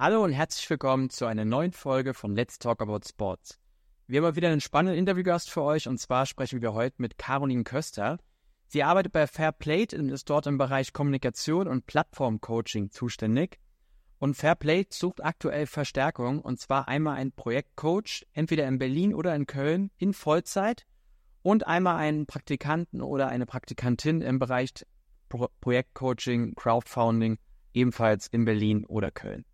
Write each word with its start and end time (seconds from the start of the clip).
Hallo 0.00 0.22
und 0.22 0.30
herzlich 0.30 0.70
willkommen 0.70 1.10
zu 1.10 1.26
einer 1.26 1.44
neuen 1.44 1.72
Folge 1.72 2.14
von 2.14 2.36
Let's 2.36 2.60
Talk 2.60 2.80
About 2.80 3.00
Sports. 3.08 3.58
Wir 4.06 4.22
haben 4.22 4.36
wieder 4.36 4.48
einen 4.48 4.60
spannenden 4.60 4.96
Interviewgast 4.96 5.50
für 5.50 5.64
euch 5.64 5.88
und 5.88 5.98
zwar 5.98 6.24
sprechen 6.24 6.62
wir 6.62 6.72
heute 6.72 7.02
mit 7.02 7.18
Caroline 7.18 7.64
Köster. 7.64 8.20
Sie 8.68 8.84
arbeitet 8.84 9.12
bei 9.12 9.26
Fairplate 9.26 9.98
und 9.98 10.10
ist 10.10 10.30
dort 10.30 10.46
im 10.46 10.56
Bereich 10.56 10.92
Kommunikation 10.92 11.66
und 11.66 11.86
Plattformcoaching 11.86 12.92
zuständig. 12.92 13.58
Und 14.20 14.36
Fairplate 14.36 14.90
sucht 14.92 15.24
aktuell 15.24 15.66
Verstärkung 15.66 16.42
und 16.42 16.60
zwar 16.60 16.86
einmal 16.86 17.16
einen 17.16 17.32
Projektcoach, 17.32 18.24
entweder 18.32 18.68
in 18.68 18.78
Berlin 18.78 19.12
oder 19.12 19.34
in 19.34 19.46
Köln 19.46 19.90
in 19.98 20.12
Vollzeit 20.12 20.86
und 21.42 21.66
einmal 21.66 21.96
einen 21.96 22.26
Praktikanten 22.26 23.02
oder 23.02 23.26
eine 23.26 23.46
Praktikantin 23.46 24.20
im 24.20 24.38
Bereich 24.38 24.70
Pro 25.28 25.48
Projektcoaching, 25.60 26.54
Crowdfunding, 26.54 27.38
ebenfalls 27.74 28.28
in 28.28 28.44
Berlin 28.44 28.84
oder 28.84 29.10
Köln. 29.10 29.44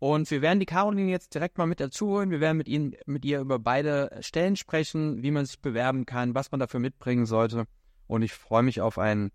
Und 0.00 0.30
wir 0.30 0.40
werden 0.40 0.60
die 0.60 0.66
Caroline 0.66 1.10
jetzt 1.10 1.34
direkt 1.34 1.58
mal 1.58 1.66
mit 1.66 1.78
dazu 1.78 2.08
holen. 2.08 2.30
Wir 2.30 2.40
werden 2.40 2.56
mit, 2.56 2.68
ihnen, 2.68 2.96
mit 3.04 3.22
ihr 3.26 3.38
über 3.40 3.58
beide 3.58 4.18
Stellen 4.22 4.56
sprechen, 4.56 5.22
wie 5.22 5.30
man 5.30 5.44
sich 5.44 5.60
bewerben 5.60 6.06
kann, 6.06 6.34
was 6.34 6.50
man 6.50 6.58
dafür 6.58 6.80
mitbringen 6.80 7.26
sollte. 7.26 7.66
Und 8.06 8.22
ich 8.22 8.32
freue 8.32 8.62
mich 8.62 8.80
auf 8.80 8.98
ein 8.98 9.30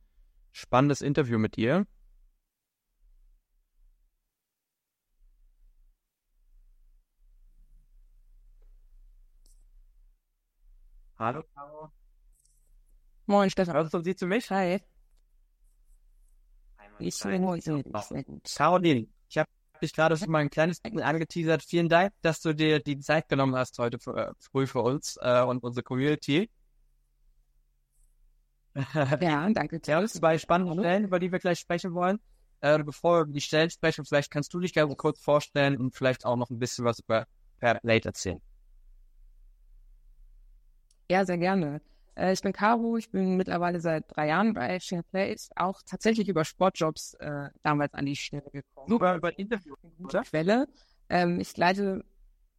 spannendes 0.51 1.03
Interview 1.03 1.37
mit 1.37 1.59
ihr. 1.59 1.85
Hallo, 11.19 11.43
Caro. 11.53 11.91
Moin, 13.27 13.51
Stefan. 13.51 13.75
Hörst 13.75 13.93
du 13.93 14.01
sie 14.01 14.15
zu 14.15 14.25
mich? 14.25 14.49
Hi. 14.49 14.81
Ich 16.97 17.19
Caroline, 17.19 19.07
ich 19.29 19.37
habe 19.37 19.49
dich 19.79 19.93
gerade 19.93 20.17
schon 20.17 20.29
mal 20.31 20.39
ein 20.39 20.49
kleines 20.49 20.79
bisschen 20.79 21.01
angeteasert. 21.01 21.63
Vielen 21.63 21.89
Dank, 21.89 22.13
dass 22.21 22.41
du 22.41 22.53
dir 22.53 22.79
die 22.79 22.99
Zeit 22.99 23.29
genommen 23.29 23.55
hast 23.55 23.77
heute 23.79 23.99
für, 23.99 24.15
äh, 24.15 24.33
früh 24.39 24.67
für 24.67 24.81
uns 24.81 25.17
äh, 25.21 25.41
und 25.41 25.63
unsere 25.63 25.83
Community. 25.83 26.49
Ja, 29.21 29.49
danke. 29.49 29.79
Ja, 29.85 30.01
das 30.01 30.13
zwei 30.13 30.37
spannende 30.37 30.73
Stellen, 30.73 31.05
über 31.05 31.17
die 31.17 31.31
wir 31.31 31.39
gleich 31.39 31.59
sprechen 31.59 31.93
wollen. 31.93 32.19
Äh, 32.59 32.83
bevor 32.83 33.19
wir 33.19 33.21
über 33.21 33.33
die 33.33 33.41
Stellen 33.41 33.69
sprechen, 33.69 34.03
vielleicht 34.05 34.31
kannst 34.31 34.53
du 34.53 34.59
dich 34.59 34.73
gerne 34.73 34.93
kurz 34.95 35.21
vorstellen 35.21 35.77
und 35.77 35.95
vielleicht 35.95 36.25
auch 36.25 36.35
noch 36.35 36.49
ein 36.49 36.59
bisschen 36.59 36.83
was 36.83 36.99
über 36.99 37.25
Fairplate 37.59 38.09
erzählen. 38.09 38.41
Ja, 41.09 41.25
sehr 41.25 41.37
gerne. 41.37 41.81
Äh, 42.15 42.33
ich 42.33 42.41
bin 42.41 42.53
Caro, 42.53 42.97
ich 42.97 43.09
bin 43.09 43.37
mittlerweile 43.37 43.79
seit 43.79 44.05
drei 44.07 44.27
Jahren 44.27 44.53
bei 44.53 44.79
SharePlace, 44.79 45.49
auch 45.55 45.81
tatsächlich 45.85 46.27
über 46.29 46.45
Sportjobs 46.45 47.15
äh, 47.15 47.49
damals 47.63 47.93
an 47.93 48.05
die 48.05 48.15
Stelle 48.15 48.49
gekommen. 48.51 48.89
Sogar 48.89 49.17
über 49.17 49.37
Interview, 49.37 49.75
oder? 50.03 50.21
Quelle. 50.23 50.67
Ähm, 51.09 51.39
ich 51.39 51.55
leite, 51.57 52.03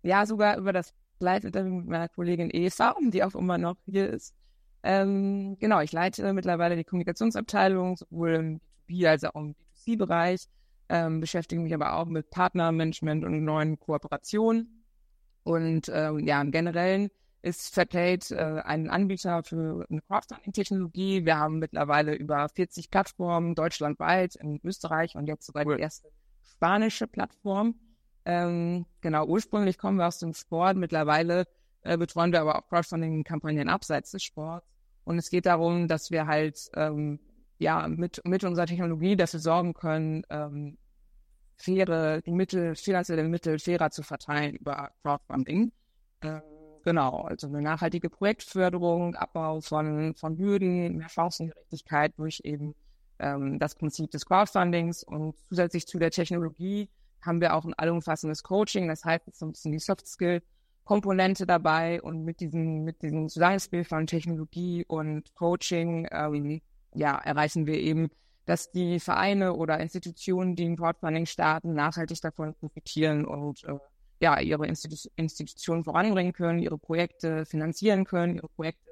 ja, 0.03 0.27
sogar 0.27 0.59
über 0.59 0.73
das 0.73 0.93
Leitinterview 1.19 1.75
mit 1.75 1.87
meiner 1.87 2.09
Kollegin 2.09 2.51
Eva, 2.53 2.95
die 3.01 3.25
auch 3.25 3.34
immer 3.34 3.59
noch 3.59 3.77
hier 3.87 4.11
ist. 4.11 4.34
Ähm, 4.83 5.57
genau, 5.59 5.81
ich 5.81 5.93
leite 5.93 6.33
mittlerweile 6.33 6.77
die 6.77 6.84
Kommunikationsabteilung, 6.84 7.97
sowohl 7.97 8.34
im 8.34 8.61
B2B 8.89 9.09
als 9.09 9.25
auch 9.25 9.34
im 9.34 9.55
B2C-Bereich, 9.55 10.47
ähm, 10.89 11.21
beschäftige 11.21 11.61
mich 11.61 11.75
aber 11.75 11.97
auch 11.97 12.05
mit 12.05 12.31
Partnermanagement 12.31 13.25
und 13.25 13.45
neuen 13.45 13.81
Kooperationen. 13.81 14.84
Und 15.43 15.91
ähm, 15.93 16.21
ja, 16.21 16.41
im 16.41 16.51
Generellen 16.51 17.11
ist 17.47 17.73
Fairplate 17.73 18.35
äh, 18.35 18.61
ein 18.63 18.91
Anbieter 18.91 19.45
für 19.45 19.87
eine 19.89 20.03
Crowdfunding-Technologie. 20.03 21.25
Wir 21.25 21.39
haben 21.39 21.61
mittlerweile 21.61 22.15
über 22.17 22.49
40 22.49 22.91
Plattformen 22.91 23.55
deutschlandweit 23.55 24.35
in 24.35 24.61
Österreich 24.65 25.15
und 25.15 25.29
jetzt 25.29 25.47
sogar 25.47 25.65
die 25.65 25.81
erste 25.81 26.09
spanische 26.43 27.07
Plattform. 27.07 27.77
Ähm, 28.25 28.85
genau, 29.01 29.27
ursprünglich 29.27 29.79
kommen 29.79 29.99
wir 29.99 30.09
aus 30.09 30.19
dem 30.19 30.35
Sport. 30.35 30.77
Mittlerweile 30.77 31.47
äh, 31.83 31.97
betreuen 31.97 32.33
wir 32.33 32.41
aber 32.41 32.59
auch 32.59 32.69
Crowdfunding-Kampagnen 32.69 33.69
abseits 33.69 34.11
des 34.11 34.25
Sports. 34.25 34.67
Und 35.05 35.19
es 35.19 35.31
geht 35.31 35.47
darum, 35.47 35.87
dass 35.87 36.11
wir 36.11 36.27
halt 36.27 36.59
ähm, 36.75 37.21
ja 37.59 37.87
mit, 37.87 38.23
mit 38.25 38.43
unserer 38.43 38.67
Technologie 38.67 39.15
dafür 39.15 39.39
sorgen 39.39 39.73
können, 39.73 40.25
ähm, 40.31 40.79
faire 41.59 42.21
die 42.23 42.33
Mittel, 42.33 42.75
finanzielle 42.75 43.23
Mittel 43.23 43.61
fairer 43.61 43.93
zu 43.93 44.03
verteilen 44.03 44.56
über 44.56 44.91
Crowdfunding. 45.05 45.71
Ähm, 46.23 46.43
Genau, 46.87 47.23
also 47.23 47.49
eine 47.49 47.63
nachhaltige 47.63 48.09
Projektförderung, 48.09 49.17
Abbau 49.17 49.61
von, 49.61 50.15
von 50.15 50.39
Hürden, 50.39 50.99
mehr 50.99 51.09
Chancengerechtigkeit 51.09 52.17
durch 52.17 52.41
eben 52.45 52.77
ähm, 53.19 53.59
das 53.59 53.75
Prinzip 53.75 54.13
des 54.13 54.25
Crowdfundings. 54.25 55.03
Und 55.03 55.35
zusätzlich 55.49 55.89
zu 55.89 55.99
der 55.99 56.13
Technologie 56.13 56.89
haben 57.23 57.41
wir 57.41 57.57
auch 57.57 57.65
ein 57.65 57.75
allumfassendes 57.75 58.45
Coaching, 58.45 58.87
das 58.87 59.05
heißt, 59.05 59.27
es 59.27 59.35
ist 59.35 59.43
ein 59.43 59.51
bisschen 59.51 59.73
die 59.73 59.81
Soft-Skill-Komponente 59.81 61.45
dabei. 61.45 62.01
Und 62.01 62.25
mit 62.25 62.39
diesem, 62.39 62.85
mit 62.85 63.03
diesem 63.03 63.29
Zusammenspiel 63.29 63.83
von 63.83 64.07
Technologie 64.07 64.85
und 64.87 65.35
Coaching, 65.35 66.07
ähm, 66.13 66.61
ja, 66.95 67.19
erreichen 67.19 67.67
wir 67.67 67.81
eben, 67.81 68.11
dass 68.45 68.71
die 68.71 69.01
Vereine 69.01 69.55
oder 69.55 69.81
Institutionen, 69.81 70.55
die 70.55 70.67
im 70.67 70.77
Crowdfunding 70.77 71.27
starten, 71.27 71.75
nachhaltig 71.75 72.21
davon 72.21 72.55
profitieren 72.55 73.25
und 73.25 73.65
äh, 73.65 73.77
ja, 74.21 74.41
ihre 74.41 74.66
Institu 74.66 75.09
Institutionen 75.16 75.84
voranbringen 75.84 76.32
können, 76.32 76.59
ihre 76.59 76.78
Projekte 76.78 77.44
finanzieren 77.47 78.04
können, 78.04 78.37
ihre 78.37 78.49
Projekte 78.49 78.87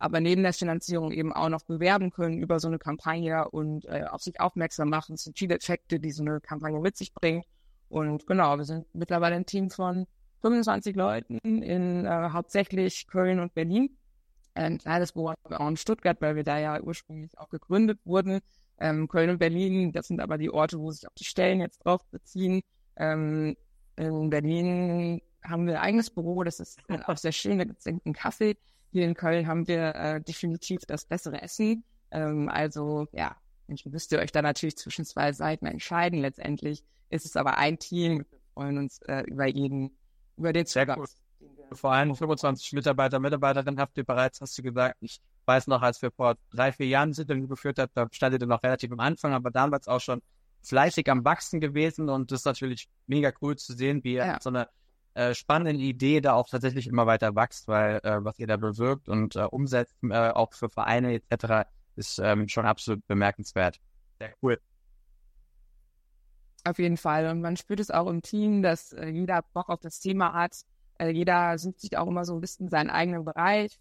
aber 0.00 0.20
neben 0.20 0.42
der 0.42 0.54
Finanzierung 0.54 1.12
eben 1.12 1.32
auch 1.32 1.50
noch 1.50 1.62
bewerben 1.62 2.10
können 2.10 2.38
über 2.38 2.58
so 2.58 2.68
eine 2.68 2.78
Kampagne 2.78 3.48
und 3.50 3.84
äh, 3.84 4.04
auf 4.10 4.22
sich 4.22 4.40
aufmerksam 4.40 4.88
machen. 4.88 5.14
Es 5.14 5.24
sind 5.24 5.38
viele 5.38 5.56
Effekte, 5.56 6.00
die 6.00 6.10
so 6.10 6.22
eine 6.22 6.40
Kampagne 6.40 6.80
mit 6.80 6.96
sich 6.96 7.12
bringt. 7.12 7.44
Und 7.90 8.26
genau, 8.26 8.56
wir 8.56 8.64
sind 8.64 8.86
mittlerweile 8.94 9.36
ein 9.36 9.44
Team 9.44 9.68
von 9.68 10.06
25 10.40 10.96
Leuten 10.96 11.38
in 11.38 12.06
äh, 12.06 12.30
hauptsächlich 12.32 13.06
Köln 13.08 13.40
und 13.40 13.52
Berlin. 13.52 13.94
Ein 14.54 14.78
kleines 14.78 15.12
Büro 15.12 15.34
auch 15.50 15.68
in 15.68 15.76
Stuttgart, 15.76 16.16
weil 16.20 16.34
wir 16.34 16.44
da 16.44 16.58
ja 16.58 16.80
ursprünglich 16.80 17.36
auch 17.38 17.50
gegründet 17.50 18.00
wurden. 18.04 18.40
Ähm, 18.78 19.06
Köln 19.06 19.28
und 19.28 19.38
Berlin, 19.38 19.92
das 19.92 20.06
sind 20.06 20.20
aber 20.20 20.38
die 20.38 20.50
Orte, 20.50 20.78
wo 20.78 20.90
sich 20.90 21.06
auch 21.06 21.14
die 21.18 21.24
Stellen 21.24 21.60
jetzt 21.60 21.84
drauf 21.84 22.00
beziehen. 22.10 22.62
Ähm, 22.96 23.54
in 24.06 24.30
Berlin 24.30 25.22
haben 25.42 25.66
wir 25.66 25.80
ein 25.80 25.88
eigenes 25.88 26.10
Büro, 26.10 26.42
das 26.44 26.60
ist 26.60 26.78
auch 27.06 27.16
sehr 27.16 27.32
schön, 27.32 27.58
da 27.58 27.64
gibt 27.64 27.80
es 27.80 27.86
einen 27.86 28.12
Kaffee. 28.12 28.56
Hier 28.92 29.04
in 29.04 29.14
Köln 29.14 29.46
haben 29.46 29.68
wir 29.68 29.94
äh, 29.94 30.20
definitiv 30.20 30.80
das 30.86 31.04
bessere 31.04 31.42
Essen. 31.42 31.84
Ähm, 32.10 32.48
also 32.48 33.06
ja, 33.12 33.36
müsst 33.84 34.12
ihr 34.12 34.18
euch 34.18 34.32
da 34.32 34.42
natürlich 34.42 34.76
zwischen 34.76 35.04
zwei 35.04 35.32
Seiten 35.32 35.66
entscheiden. 35.66 36.20
Letztendlich 36.20 36.82
ist 37.08 37.24
es 37.24 37.36
aber 37.36 37.56
ein 37.56 37.78
Team. 37.78 38.18
Wir 38.18 38.40
freuen 38.54 38.78
uns 38.78 39.00
äh, 39.02 39.22
über 39.28 39.46
jeden, 39.46 39.96
über 40.36 40.52
den 40.52 40.66
Zugang. 40.66 41.04
Vor 41.72 41.92
allem 41.92 42.16
25 42.16 42.72
Mitarbeiter, 42.72 43.20
Mitarbeiterinnen 43.20 43.78
habt 43.78 43.96
ihr 43.96 44.04
bereits, 44.04 44.40
hast 44.40 44.58
du 44.58 44.62
gesagt. 44.62 44.96
Ich 45.00 45.20
weiß 45.46 45.68
noch, 45.68 45.82
als 45.82 46.02
wir 46.02 46.10
vor 46.10 46.36
drei, 46.50 46.72
vier 46.72 46.86
Jahren 46.86 47.12
Interview 47.12 47.46
geführt 47.46 47.78
haben, 47.78 47.92
da 47.94 48.08
standet 48.10 48.42
ihr 48.42 48.48
noch 48.48 48.62
relativ 48.62 48.90
am 48.90 49.00
Anfang, 49.00 49.32
aber 49.32 49.50
damals 49.52 49.86
auch 49.86 50.00
schon 50.00 50.20
fleißig 50.62 51.10
am 51.10 51.24
Wachsen 51.24 51.60
gewesen 51.60 52.08
und 52.08 52.30
das 52.30 52.40
ist 52.40 52.44
natürlich 52.46 52.88
mega 53.06 53.32
cool 53.42 53.56
zu 53.56 53.72
sehen, 53.72 54.04
wie 54.04 54.14
ja. 54.14 54.38
so 54.40 54.50
eine 54.50 54.68
äh, 55.14 55.34
spannende 55.34 55.82
Idee 55.82 56.20
da 56.20 56.34
auch 56.34 56.48
tatsächlich 56.48 56.86
immer 56.86 57.06
weiter 57.06 57.34
wächst, 57.34 57.66
weil 57.68 58.00
äh, 58.02 58.24
was 58.24 58.38
ihr 58.38 58.46
da 58.46 58.56
bewirkt 58.56 59.08
und 59.08 59.36
äh, 59.36 59.44
umsetzt, 59.44 59.96
äh, 60.02 60.30
auch 60.30 60.52
für 60.52 60.68
Vereine 60.68 61.14
etc., 61.14 61.68
ist 61.96 62.18
ähm, 62.18 62.48
schon 62.48 62.64
absolut 62.64 63.06
bemerkenswert. 63.06 63.80
Sehr 64.18 64.32
cool. 64.42 64.60
Auf 66.64 66.78
jeden 66.78 66.96
Fall. 66.96 67.26
Und 67.28 67.40
man 67.40 67.56
spürt 67.56 67.80
es 67.80 67.90
auch 67.90 68.06
im 68.06 68.22
Team, 68.22 68.62
dass 68.62 68.92
äh, 68.92 69.08
jeder 69.08 69.42
Bock 69.52 69.68
auf 69.68 69.80
das 69.80 69.98
Thema 69.98 70.32
hat. 70.32 70.62
Äh, 70.98 71.10
jeder 71.10 71.58
sucht 71.58 71.80
sich 71.80 71.96
auch 71.96 72.06
immer 72.06 72.24
so 72.24 72.34
ein 72.34 72.40
bisschen 72.40 72.68
seinen 72.68 72.90
eigenen 72.90 73.24
Bereich, 73.24 73.78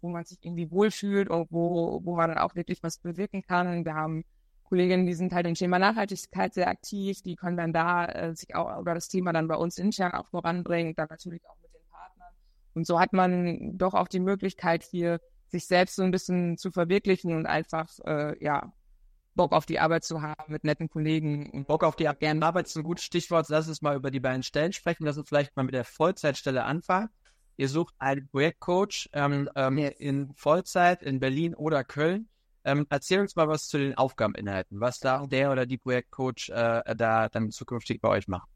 wo 0.00 0.08
man 0.08 0.24
sich 0.24 0.38
irgendwie 0.40 0.70
wohlfühlt 0.70 1.28
und 1.28 1.50
wo, 1.50 2.00
wo 2.04 2.16
man 2.16 2.30
dann 2.30 2.38
auch 2.38 2.54
wirklich 2.54 2.82
was 2.82 2.98
bewirken 2.98 3.42
kann. 3.42 3.84
Wir 3.84 3.94
haben 3.94 4.24
Kolleginnen, 4.72 5.04
die 5.04 5.12
sind 5.12 5.34
halt 5.34 5.46
im 5.46 5.52
Thema 5.52 5.78
Nachhaltigkeit 5.78 6.54
sehr 6.54 6.66
aktiv, 6.66 7.20
die 7.20 7.36
können 7.36 7.58
dann 7.58 7.74
da 7.74 8.06
äh, 8.06 8.34
sich 8.34 8.54
auch 8.54 8.80
über 8.80 8.94
das 8.94 9.08
Thema 9.08 9.34
dann 9.34 9.46
bei 9.46 9.54
uns 9.54 9.76
intern 9.76 10.12
auch 10.12 10.26
voranbringen, 10.28 10.94
dann 10.94 11.08
natürlich 11.10 11.46
auch 11.46 11.56
mit 11.60 11.74
den 11.74 11.86
Partnern. 11.90 12.32
Und 12.72 12.86
so 12.86 12.98
hat 12.98 13.12
man 13.12 13.76
doch 13.76 13.92
auch 13.92 14.08
die 14.08 14.18
Möglichkeit 14.18 14.82
hier, 14.82 15.20
sich 15.48 15.66
selbst 15.66 15.96
so 15.96 16.02
ein 16.02 16.10
bisschen 16.10 16.56
zu 16.56 16.70
verwirklichen 16.70 17.36
und 17.36 17.44
einfach, 17.44 17.86
äh, 18.06 18.42
ja, 18.42 18.72
Bock 19.34 19.52
auf 19.52 19.66
die 19.66 19.78
Arbeit 19.78 20.04
zu 20.04 20.22
haben 20.22 20.50
mit 20.50 20.64
netten 20.64 20.88
Kollegen. 20.88 21.50
Und 21.50 21.66
Bock 21.66 21.84
auf 21.84 21.94
die 21.94 22.08
Arbeit 22.08 22.66
ist 22.66 22.76
ein 22.78 22.82
gutes 22.82 23.04
Stichwort. 23.04 23.50
Lass 23.50 23.68
uns 23.68 23.82
mal 23.82 23.94
über 23.94 24.10
die 24.10 24.20
beiden 24.20 24.42
Stellen 24.42 24.72
sprechen. 24.72 25.04
Lass 25.04 25.18
uns 25.18 25.28
vielleicht 25.28 25.54
mal 25.54 25.64
mit 25.64 25.74
der 25.74 25.84
Vollzeitstelle 25.84 26.64
anfangen. 26.64 27.10
Ihr 27.58 27.68
sucht 27.68 27.94
einen 27.98 28.26
Projektcoach 28.26 29.10
ähm, 29.12 29.50
ähm, 29.54 29.76
yes. 29.76 29.94
in 29.98 30.32
Vollzeit 30.34 31.02
in 31.02 31.20
Berlin 31.20 31.54
oder 31.54 31.84
Köln. 31.84 32.30
Ähm, 32.64 32.86
erzähl 32.90 33.20
uns 33.20 33.34
mal 33.34 33.48
was 33.48 33.66
zu 33.66 33.78
den 33.78 33.96
Aufgabeninhalten, 33.96 34.80
was 34.80 34.98
da 34.98 35.26
der 35.26 35.50
oder 35.50 35.66
die 35.66 35.78
Projektcoach 35.78 36.50
äh, 36.50 36.94
da 36.94 37.28
dann 37.28 37.50
zukünftig 37.50 38.00
bei 38.00 38.08
euch 38.08 38.28
macht. 38.28 38.48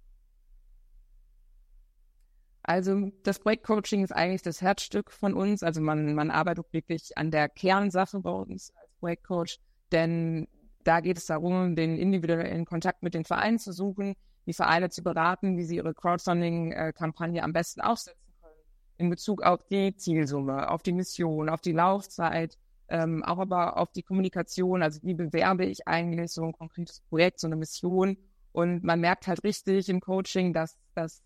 Also 2.62 3.12
das 3.22 3.38
Projektcoaching 3.38 4.02
ist 4.02 4.12
eigentlich 4.12 4.42
das 4.42 4.60
Herzstück 4.60 5.12
von 5.12 5.34
uns. 5.34 5.62
Also 5.62 5.80
man, 5.80 6.14
man 6.14 6.30
arbeitet 6.30 6.66
wirklich 6.72 7.16
an 7.16 7.30
der 7.30 7.48
Kernsache 7.48 8.20
bei 8.20 8.30
uns 8.30 8.72
als 8.74 8.90
Projektcoach, 8.98 9.58
denn 9.92 10.48
da 10.82 11.00
geht 11.00 11.16
es 11.18 11.26
darum, 11.26 11.76
den 11.76 11.96
individuellen 11.96 12.64
Kontakt 12.64 13.02
mit 13.02 13.14
den 13.14 13.24
Vereinen 13.24 13.58
zu 13.58 13.72
suchen, 13.72 14.14
die 14.46 14.52
Vereine 14.52 14.90
zu 14.90 15.02
beraten, 15.02 15.56
wie 15.56 15.64
sie 15.64 15.76
ihre 15.76 15.94
Crowdfunding-Kampagne 15.94 17.42
am 17.42 17.52
besten 17.52 17.80
aufsetzen 17.80 18.20
können. 18.40 18.54
In 18.98 19.10
Bezug 19.10 19.42
auf 19.42 19.64
die 19.68 19.94
Zielsumme, 19.96 20.68
auf 20.70 20.82
die 20.82 20.92
Mission, 20.92 21.48
auf 21.48 21.60
die 21.60 21.72
Laufzeit, 21.72 22.58
ähm, 22.88 23.22
auch 23.24 23.38
aber 23.38 23.76
auf 23.76 23.92
die 23.92 24.02
Kommunikation. 24.02 24.82
Also 24.82 25.00
wie 25.02 25.14
bewerbe 25.14 25.64
ich 25.64 25.86
eigentlich 25.86 26.32
so 26.32 26.42
ein 26.42 26.52
konkretes 26.52 27.00
Projekt, 27.00 27.40
so 27.40 27.46
eine 27.46 27.56
Mission? 27.56 28.16
Und 28.52 28.84
man 28.84 29.00
merkt 29.00 29.26
halt 29.26 29.44
richtig 29.44 29.88
im 29.88 30.00
Coaching, 30.00 30.52
dass, 30.52 30.78
dass, 30.94 31.22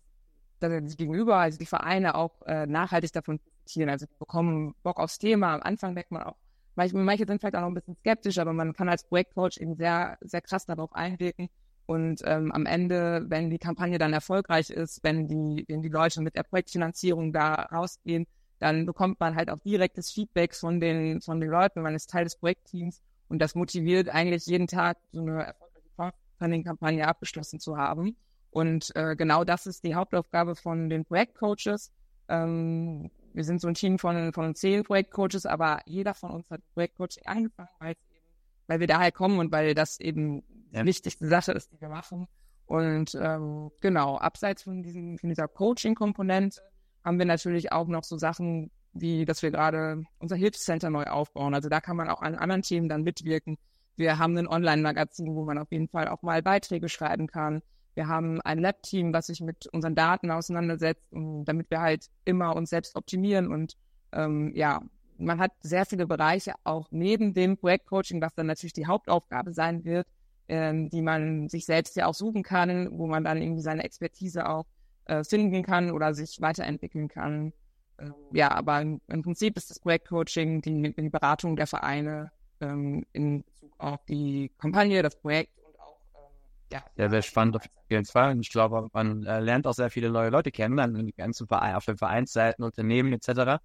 dass 0.59 0.83
die 0.83 0.97
Gegenüber, 0.97 1.37
also 1.37 1.57
die 1.57 1.65
Vereine 1.65 2.15
auch 2.15 2.41
äh, 2.45 2.65
nachhaltig 2.67 3.13
davon 3.13 3.39
profitieren. 3.39 3.89
Also 3.89 4.05
die 4.05 4.17
bekommen 4.19 4.75
Bock 4.83 4.99
aufs 4.99 5.17
Thema. 5.17 5.55
Am 5.55 5.61
Anfang 5.61 5.93
merkt 5.93 6.11
man 6.11 6.23
auch, 6.23 6.35
manche, 6.75 6.97
manche 6.97 7.25
sind 7.25 7.39
vielleicht 7.39 7.55
auch 7.55 7.61
noch 7.61 7.67
ein 7.67 7.73
bisschen 7.73 7.95
skeptisch, 7.95 8.37
aber 8.37 8.53
man 8.53 8.73
kann 8.73 8.89
als 8.89 9.03
Projektcoach 9.03 9.57
eben 9.59 9.75
sehr, 9.75 10.17
sehr 10.21 10.41
krass 10.41 10.65
darauf 10.65 10.93
einwirken. 10.93 11.49
Und 11.85 12.21
ähm, 12.25 12.51
am 12.51 12.65
Ende, 12.65 13.25
wenn 13.27 13.49
die 13.49 13.57
Kampagne 13.57 13.97
dann 13.97 14.13
erfolgreich 14.13 14.69
ist, 14.69 15.03
wenn 15.03 15.27
die, 15.27 15.65
wenn 15.67 15.81
die 15.81 15.89
Leute 15.89 16.21
mit 16.21 16.35
der 16.35 16.43
Projektfinanzierung 16.43 17.33
da 17.33 17.53
rausgehen, 17.53 18.27
dann 18.61 18.85
bekommt 18.85 19.19
man 19.19 19.35
halt 19.35 19.49
auch 19.49 19.57
direktes 19.59 20.11
Feedback 20.11 20.53
von 20.53 20.79
den, 20.79 21.19
von 21.19 21.41
den 21.41 21.49
Leuten, 21.49 21.81
man 21.81 21.95
ist 21.95 22.11
Teil 22.11 22.25
des 22.25 22.35
Projektteams 22.35 23.01
und 23.27 23.39
das 23.39 23.55
motiviert 23.55 24.07
eigentlich 24.09 24.45
jeden 24.45 24.67
Tag 24.67 24.97
so 25.11 25.21
eine 25.21 25.45
erfolgreiche 25.45 25.89
Crowdfunding-Kampagne 25.95 27.07
abgeschlossen 27.07 27.59
zu 27.59 27.77
haben. 27.77 28.15
Und 28.51 28.95
äh, 28.95 29.15
genau 29.15 29.43
das 29.43 29.65
ist 29.65 29.83
die 29.83 29.95
Hauptaufgabe 29.95 30.55
von 30.55 30.89
den 30.89 31.05
Projektcoaches. 31.05 31.91
Ähm, 32.27 33.09
wir 33.33 33.43
sind 33.43 33.61
so 33.61 33.67
ein 33.67 33.73
Team 33.73 33.97
von, 33.97 34.31
von 34.31 34.53
zehn 34.53 34.83
Projektcoaches, 34.83 35.47
aber 35.47 35.79
jeder 35.87 36.13
von 36.13 36.29
uns 36.29 36.51
hat 36.51 36.61
Projektcoaching 36.75 37.25
angefangen, 37.25 37.69
weil, 37.79 37.91
eben, 37.91 38.27
weil 38.67 38.79
wir 38.79 38.87
daher 38.87 39.11
kommen 39.11 39.39
und 39.39 39.51
weil 39.51 39.73
das 39.73 39.99
eben 39.99 40.43
ja. 40.71 40.81
die 40.81 40.85
wichtigste 40.85 41.27
Sache 41.27 41.53
ist, 41.53 41.71
die 41.71 41.81
wir 41.81 41.89
machen. 41.89 42.27
Und 42.67 43.17
ähm, 43.19 43.71
genau, 43.79 44.19
abseits 44.19 44.61
von, 44.61 44.83
diesem, 44.83 45.17
von 45.17 45.29
dieser 45.29 45.47
Coaching-Komponente 45.47 46.61
haben 47.03 47.19
wir 47.19 47.25
natürlich 47.25 47.71
auch 47.71 47.87
noch 47.87 48.03
so 48.03 48.17
Sachen, 48.17 48.71
wie 48.93 49.25
dass 49.25 49.41
wir 49.41 49.51
gerade 49.51 50.03
unser 50.19 50.35
Hilfscenter 50.35 50.89
neu 50.89 51.05
aufbauen. 51.05 51.53
Also 51.53 51.69
da 51.69 51.81
kann 51.81 51.97
man 51.97 52.09
auch 52.09 52.21
an 52.21 52.35
anderen 52.35 52.61
Themen 52.61 52.89
dann 52.89 53.03
mitwirken. 53.03 53.57
Wir 53.95 54.17
haben 54.17 54.37
ein 54.37 54.47
Online-Magazin, 54.47 55.35
wo 55.35 55.45
man 55.45 55.57
auf 55.57 55.71
jeden 55.71 55.87
Fall 55.87 56.07
auch 56.07 56.21
mal 56.21 56.41
Beiträge 56.41 56.89
schreiben 56.89 57.27
kann. 57.27 57.61
Wir 57.93 58.07
haben 58.07 58.41
ein 58.41 58.59
Lab-Team, 58.59 59.13
was 59.13 59.27
sich 59.27 59.41
mit 59.41 59.67
unseren 59.67 59.95
Daten 59.95 60.31
auseinandersetzt, 60.31 61.03
damit 61.11 61.69
wir 61.69 61.81
halt 61.81 62.07
immer 62.23 62.55
uns 62.55 62.69
selbst 62.69 62.95
optimieren. 62.95 63.51
Und 63.51 63.75
ähm, 64.13 64.53
ja, 64.55 64.81
man 65.17 65.39
hat 65.39 65.51
sehr 65.61 65.85
viele 65.85 66.07
Bereiche 66.07 66.53
auch 66.63 66.87
neben 66.91 67.33
dem 67.33 67.57
Projektcoaching, 67.57 68.21
was 68.21 68.33
dann 68.33 68.47
natürlich 68.47 68.73
die 68.73 68.87
Hauptaufgabe 68.87 69.53
sein 69.53 69.83
wird, 69.83 70.07
ähm, 70.47 70.89
die 70.89 71.01
man 71.01 71.49
sich 71.49 71.65
selbst 71.65 71.95
ja 71.95 72.07
auch 72.07 72.13
suchen 72.13 72.43
kann, 72.43 72.97
wo 72.97 73.07
man 73.07 73.23
dann 73.23 73.41
irgendwie 73.41 73.61
seine 73.61 73.83
Expertise 73.83 74.47
auch 74.47 74.65
äh, 75.05 75.23
finden 75.23 75.63
kann 75.63 75.91
oder 75.91 76.13
sich 76.13 76.41
weiterentwickeln 76.41 77.07
kann. 77.07 77.53
Ähm, 77.99 78.13
ja, 78.31 78.51
aber 78.51 78.81
im, 78.81 79.01
im, 79.07 79.21
Prinzip 79.21 79.57
ist 79.57 79.69
das 79.69 79.79
Projektcoaching 79.79 80.61
die, 80.61 80.93
die 80.95 81.09
Beratung 81.09 81.55
der 81.55 81.67
Vereine 81.67 82.31
ähm, 82.59 83.05
in 83.13 83.43
Bezug 83.43 83.73
auf 83.77 84.03
die 84.05 84.51
Kampagne, 84.57 85.01
das 85.03 85.15
Projekt 85.19 85.57
und 85.59 85.79
auch 85.79 85.99
ähm, 86.15 86.31
ja. 86.71 86.83
Ja, 86.95 87.09
sehr 87.09 87.21
spannend 87.21 87.55
auf 87.57 87.65
jeden 87.89 88.05
Fall. 88.05 88.31
Und 88.31 88.41
ich 88.41 88.49
glaube, 88.49 88.87
man 88.93 89.25
äh, 89.25 89.39
lernt 89.39 89.67
auch 89.67 89.73
sehr 89.73 89.89
viele 89.89 90.09
neue 90.09 90.29
Leute 90.29 90.51
kennen, 90.51 90.79
an 90.79 90.93
den 90.93 91.11
ganzen 91.15 91.47
Verein, 91.47 91.75
auf 91.75 91.85
den 91.85 91.97
Vereinsseiten, 91.97 92.63
Unternehmen 92.63 93.13
etc. 93.13 93.61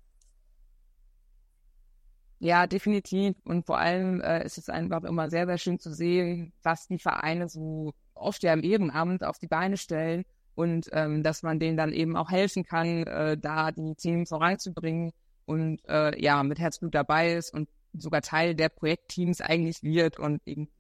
Ja, 2.39 2.67
definitiv. 2.67 3.37
Und 3.45 3.65
vor 3.65 3.79
allem 3.79 4.21
äh, 4.21 4.45
ist 4.45 4.59
es 4.59 4.69
einfach 4.69 5.05
immer 5.05 5.31
sehr, 5.31 5.47
sehr 5.47 5.59
schön 5.59 5.79
zu 5.79 5.93
sehen, 5.95 6.53
was 6.63 6.87
die 6.87 6.99
Vereine 6.99 7.49
so 7.49 7.95
oft 8.15 8.43
ja 8.43 8.53
im 8.53 8.63
Ehrenamt 8.63 9.25
auf 9.25 9.39
die 9.39 9.47
Beine 9.47 9.77
stellen 9.77 10.25
und 10.57 10.89
ähm, 10.93 11.23
dass 11.23 11.45
man 11.45 11.61
denen 11.61 11.77
dann 11.77 11.93
eben 11.93 12.17
auch 12.17 12.31
helfen 12.31 12.65
kann, 12.65 13.05
äh, 13.05 13.39
da 13.39 13.71
die 13.71 13.95
Themen 13.95 14.27
voranzubringen 14.27 15.13
und 15.45 15.81
äh, 15.87 16.21
ja, 16.21 16.43
mit 16.43 16.59
Herzblut 16.59 16.95
dabei 16.95 17.35
ist 17.35 17.55
und 17.55 17.69
sogar 17.93 18.23
Teil 18.23 18.55
der 18.55 18.69
Projektteams 18.69 19.41
eigentlich 19.41 19.83
wird 19.83 20.19
und 20.19 20.41
irgendwie 20.45 20.73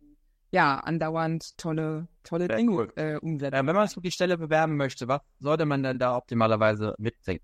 ja, 0.50 0.78
andauernd 0.78 1.58
tolle, 1.58 2.08
tolle 2.22 2.48
Dinge 2.48 2.72
cool. 2.72 2.92
äh, 2.96 3.16
umsetzt. 3.16 3.52
Ja, 3.52 3.66
wenn 3.66 3.74
man 3.74 3.86
sich 3.86 3.94
für 3.94 4.00
die 4.00 4.10
Stelle 4.10 4.38
bewerben 4.38 4.76
möchte, 4.76 5.06
was 5.08 5.20
sollte 5.38 5.66
man 5.66 5.82
denn 5.82 5.98
da 5.98 6.16
optimalerweise 6.16 6.94
mitbringen? 6.98 7.40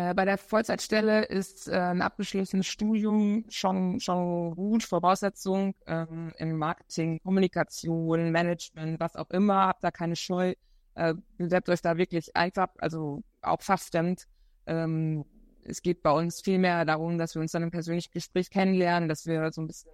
Äh, 0.00 0.14
bei 0.14 0.24
der 0.24 0.38
Vollzeitstelle 0.38 1.24
ist 1.24 1.68
äh, 1.68 1.72
ein 1.72 2.00
abgeschlossenes 2.00 2.66
Studium 2.66 3.44
schon, 3.50 4.00
schon 4.00 4.54
gut, 4.54 4.82
Voraussetzung 4.82 5.74
ähm, 5.86 6.32
im 6.38 6.56
Marketing, 6.56 7.20
Kommunikation, 7.22 8.30
Management, 8.30 8.98
was 8.98 9.14
auch 9.14 9.28
immer. 9.28 9.66
Habt 9.66 9.84
da 9.84 9.90
keine 9.90 10.16
Scheu. 10.16 10.54
Äh, 10.94 11.14
bewerbt 11.36 11.68
euch 11.68 11.82
da 11.82 11.98
wirklich 11.98 12.34
einfach, 12.34 12.68
also 12.78 13.22
auch 13.42 13.60
fachfremd. 13.60 14.24
Ähm, 14.64 15.26
es 15.64 15.82
geht 15.82 16.02
bei 16.02 16.12
uns 16.12 16.40
viel 16.40 16.58
mehr 16.58 16.86
darum, 16.86 17.18
dass 17.18 17.34
wir 17.34 17.42
uns 17.42 17.52
dann 17.52 17.64
im 17.64 17.70
persönlichen 17.70 18.12
Gespräch 18.12 18.48
kennenlernen, 18.48 19.06
dass 19.06 19.26
wir 19.26 19.52
so 19.52 19.60
ein 19.60 19.66
bisschen 19.66 19.90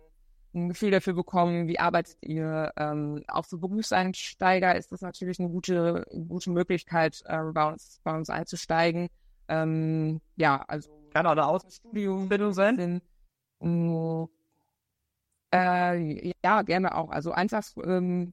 ein 0.55 0.69
Gefühl 0.69 0.93
dafür 0.93 1.15
bekommen, 1.15 1.67
wie 1.67 1.81
arbeitet 1.81 2.17
ihr. 2.21 2.73
Ähm, 2.77 3.25
auch 3.27 3.45
für 3.45 3.59
Berufseinsteiger 3.59 4.77
ist 4.77 4.93
das 4.93 5.01
natürlich 5.01 5.41
eine 5.41 5.49
gute, 5.49 6.07
gute 6.29 6.51
Möglichkeit, 6.51 7.25
äh, 7.27 7.43
bei, 7.53 7.73
uns, 7.73 8.01
bei 8.05 8.17
uns 8.17 8.31
einzusteigen. 8.31 9.09
Ähm, 9.49 10.21
ja, 10.37 10.65
also. 10.67 10.91
Kann 11.13 11.27
auch 11.27 11.33
eine 11.33 11.47
Außenstudium 11.47 12.53
sein? 12.53 13.01
Mm, 13.61 14.25
äh, 15.53 16.33
ja, 16.45 16.63
gerne 16.63 16.95
auch. 16.95 17.11
Also 17.11 17.33
einfach, 17.33 17.65
ähm, 17.85 18.33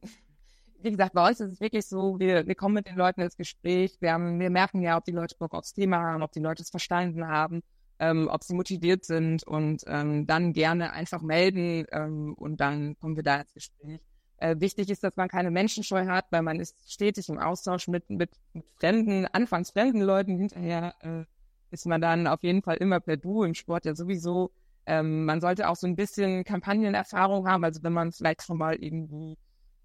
wie 0.82 0.92
gesagt, 0.92 1.14
bei 1.14 1.28
uns 1.28 1.40
ist 1.40 1.54
es 1.54 1.62
wirklich 1.62 1.86
so, 1.86 2.20
wir, 2.20 2.46
wir 2.46 2.56
kommen 2.56 2.76
mit 2.76 2.88
den 2.88 2.98
Leuten 2.98 3.22
ins 3.22 3.38
Gespräch. 3.38 3.98
Wir, 4.02 4.14
haben, 4.14 4.40
wir 4.40 4.50
merken 4.50 4.82
ja, 4.82 4.98
ob 4.98 5.06
die 5.06 5.12
Leute 5.12 5.36
Bock 5.38 5.54
aufs 5.54 5.74
Thema 5.74 6.00
haben, 6.00 6.24
ob 6.24 6.32
die 6.34 6.42
Leute 6.42 6.64
es 6.64 6.70
verstanden 6.70 7.28
haben, 7.28 7.62
ähm, 8.00 8.28
ob 8.30 8.44
sie 8.44 8.56
motiviert 8.56 9.06
sind 9.06 9.46
und 9.48 9.84
ähm, 9.88 10.26
dann 10.28 10.54
gerne 10.54 10.92
einfach 10.92 11.22
melden 11.22 11.86
ähm, 11.92 12.34
und 12.34 12.60
dann 12.60 12.98
kommen 12.98 13.16
wir 13.16 13.24
da 13.24 13.42
ins 13.42 13.54
Gespräch. 13.54 14.02
Äh, 14.44 14.60
wichtig 14.60 14.90
ist, 14.90 15.06
dass 15.06 15.16
man 15.16 15.30
keine 15.30 15.52
Menschenscheu 15.52 16.06
hat, 16.06 16.26
weil 16.32 16.42
man 16.42 16.60
ist 16.60 16.92
stetig 16.92 17.30
im 17.30 17.40
Austausch 17.40 17.88
mit, 17.88 18.10
mit, 18.10 18.30
mit 18.52 18.66
fremden, 18.78 19.26
anfangs 19.28 19.72
fremden 19.72 20.02
Leuten. 20.02 20.38
Hinterher 20.38 20.96
äh, 21.00 21.24
ist 21.72 21.86
man 21.86 22.02
dann 22.02 22.28
auf 22.28 22.44
jeden 22.44 22.62
Fall 22.62 22.76
immer 22.76 23.00
per 23.00 23.16
Du 23.16 23.44
im 23.44 23.54
Sport 23.54 23.86
ja 23.86 23.96
sowieso. 23.96 24.52
Ähm, 24.86 25.24
man 25.24 25.40
sollte 25.40 25.70
auch 25.70 25.78
so 25.78 25.88
ein 25.88 25.96
bisschen 25.96 26.44
Kampagnenerfahrung 26.44 27.48
haben. 27.48 27.64
Also 27.64 27.84
wenn 27.84 27.94
man 27.94 28.12
vielleicht 28.12 28.44
schon 28.44 28.58
mal 28.58 28.76
irgendwie 28.76 29.38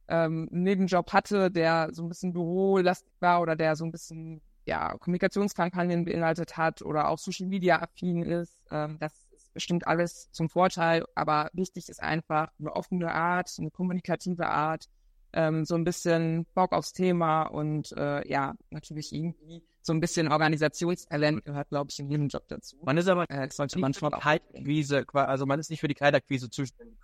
ähm, 0.09 0.49
einen 0.51 0.65
Nebenjob 0.65 1.13
hatte, 1.13 1.53
der 1.53 1.91
so 1.93 2.03
ein 2.03 2.09
bisschen 2.09 2.33
bürolastig 2.33 3.15
war 3.21 3.41
oder 3.41 3.55
der 3.55 3.77
so 3.77 3.85
ein 3.85 3.93
bisschen 3.93 4.43
ja, 4.67 4.99
Kommunikationskampagnen 4.99 6.05
beinhaltet 6.05 6.57
hat 6.57 6.83
oder 6.83 7.11
auch 7.11 7.21
Social 7.21 7.47
Media 7.47 7.81
affin 7.81 8.25
ist. 8.25 8.61
Ähm, 8.73 8.97
das 8.99 9.28
bestimmt 9.59 9.89
alles 9.89 10.31
zum 10.31 10.49
Vorteil, 10.49 11.05
aber 11.17 11.51
wichtig 11.53 11.89
ist 11.89 12.01
einfach 12.01 12.49
eine 12.61 12.77
offene 12.77 13.13
Art, 13.13 13.51
eine 13.59 13.73
kommunikative 13.73 14.47
Art, 14.47 14.85
ähm, 15.33 15.65
so 15.65 15.75
ein 15.75 15.83
bisschen 15.83 16.47
Bock 16.55 16.73
aufs 16.73 16.93
Thema 16.93 17.43
und 17.43 17.91
äh, 17.97 18.27
ja, 18.29 18.55
natürlich 18.71 19.13
irgendwie 19.13 19.65
so 19.83 19.93
ein 19.93 19.99
bisschen 19.99 20.31
Organisationstalent 20.31 21.45
gehört, 21.45 21.71
glaube 21.71 21.91
ich, 21.91 21.99
in 21.99 22.09
jedem 22.09 22.29
Job 22.29 22.45
dazu. 22.47 22.77
Man 22.85 22.97
ist 22.99 23.09
aber 23.09 23.29
äh, 23.29 23.49
sollte 23.51 23.81
man 23.81 23.93
schon 23.95 24.13
Kaltakquise, 24.13 25.05
also 25.13 25.45
man 25.45 25.59
ist 25.59 25.71
nicht 25.71 25.81
für 25.81 25.89
die 25.89 25.95
Kaltakquise 25.95 26.49
zuständig. 26.49 26.97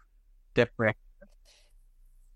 Der 0.55 0.67
Projekt. 0.67 1.01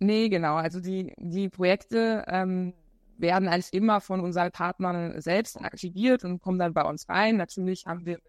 Nee, 0.00 0.28
genau. 0.28 0.56
Also 0.56 0.80
die, 0.80 1.14
die 1.18 1.48
Projekte 1.48 2.24
ähm, 2.26 2.74
werden 3.18 3.46
eigentlich 3.46 3.72
immer 3.72 4.00
von 4.00 4.18
unseren 4.18 4.50
Partnern 4.50 5.20
selbst 5.20 5.60
aktiviert 5.60 6.24
und 6.24 6.40
kommen 6.40 6.58
dann 6.58 6.74
bei 6.74 6.82
uns 6.82 7.08
rein. 7.08 7.36
Natürlich 7.36 7.86
haben 7.86 8.04
wir 8.04 8.14
mit 8.14 8.22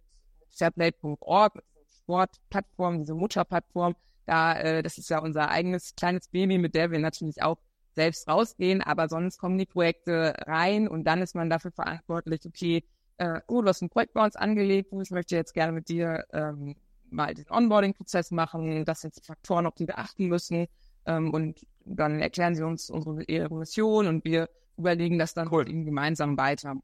fairplay.org, 0.49 1.55
mit 1.55 1.65
Sportplattform, 2.09 2.97
diese 2.97 3.13
Mutterplattform, 3.13 3.95
da, 4.25 4.59
äh, 4.59 4.81
das 4.81 4.97
ist 4.97 5.09
ja 5.09 5.19
unser 5.19 5.49
eigenes 5.49 5.95
kleines 5.95 6.27
Baby, 6.27 6.57
mit 6.57 6.73
der 6.73 6.89
wir 6.89 6.97
natürlich 6.97 7.43
auch 7.43 7.57
selbst 7.93 8.27
rausgehen, 8.27 8.81
aber 8.81 9.07
sonst 9.09 9.37
kommen 9.37 9.59
die 9.59 9.67
Projekte 9.67 10.33
rein 10.47 10.87
und 10.87 11.03
dann 11.03 11.21
ist 11.21 11.35
man 11.35 11.51
dafür 11.51 11.71
verantwortlich, 11.71 12.41
okay, 12.47 12.83
äh, 13.17 13.41
oh, 13.47 13.61
du 13.61 13.67
hast 13.67 13.81
ein 13.83 13.89
Projekt 13.89 14.13
bei 14.13 14.23
uns 14.23 14.35
angelegt, 14.35 14.91
ich 14.91 15.11
möchte 15.11 15.35
jetzt 15.35 15.53
gerne 15.53 15.71
mit 15.71 15.87
dir 15.89 16.25
ähm, 16.33 16.75
mal 17.11 17.33
den 17.35 17.49
Onboarding-Prozess 17.49 18.31
machen, 18.31 18.85
das 18.85 19.01
sind 19.01 19.15
die 19.15 19.25
Faktoren, 19.25 19.67
auf 19.67 19.75
die 19.75 19.87
wir 19.87 19.99
achten 19.99 20.27
müssen 20.27 20.67
ähm, 21.05 21.31
und 21.31 21.65
dann 21.85 22.21
erklären 22.21 22.55
sie 22.55 22.63
uns 22.63 22.89
unsere 22.89 23.23
ihre 23.23 23.53
Mission 23.53 24.07
und 24.07 24.25
wir 24.25 24.49
überlegen 24.77 25.19
das 25.19 25.35
dann 25.35 25.49
cool. 25.51 25.65
gemeinsam 25.65 26.37
weiter. 26.37 26.75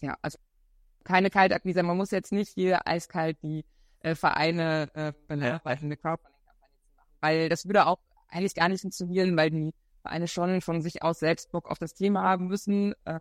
Ja, 0.00 0.16
also 0.20 0.38
keine 1.04 1.30
Kaltakquise, 1.30 1.82
man 1.82 1.96
muss 1.96 2.10
jetzt 2.10 2.32
nicht 2.32 2.52
hier 2.52 2.86
eiskalt 2.86 3.38
die 3.42 3.64
äh, 4.00 4.14
Vereine 4.14 4.90
äh, 4.94 5.12
eine 5.28 5.60
Crowdfunding-Kampagne 5.60 6.78
zu 6.80 6.96
machen. 6.96 7.08
Weil 7.20 7.48
das 7.48 7.66
würde 7.66 7.86
auch 7.86 7.98
eigentlich 8.28 8.54
gar 8.54 8.68
nicht 8.68 8.80
funktionieren, 8.80 9.36
weil 9.36 9.50
die 9.50 9.74
Vereine 10.02 10.28
schon 10.28 10.60
von 10.60 10.82
sich 10.82 11.02
aus 11.02 11.18
selbst 11.18 11.50
Bock 11.50 11.70
auf 11.70 11.78
das 11.78 11.94
Thema 11.94 12.22
haben 12.22 12.46
müssen 12.48 12.94
ähm, 13.06 13.20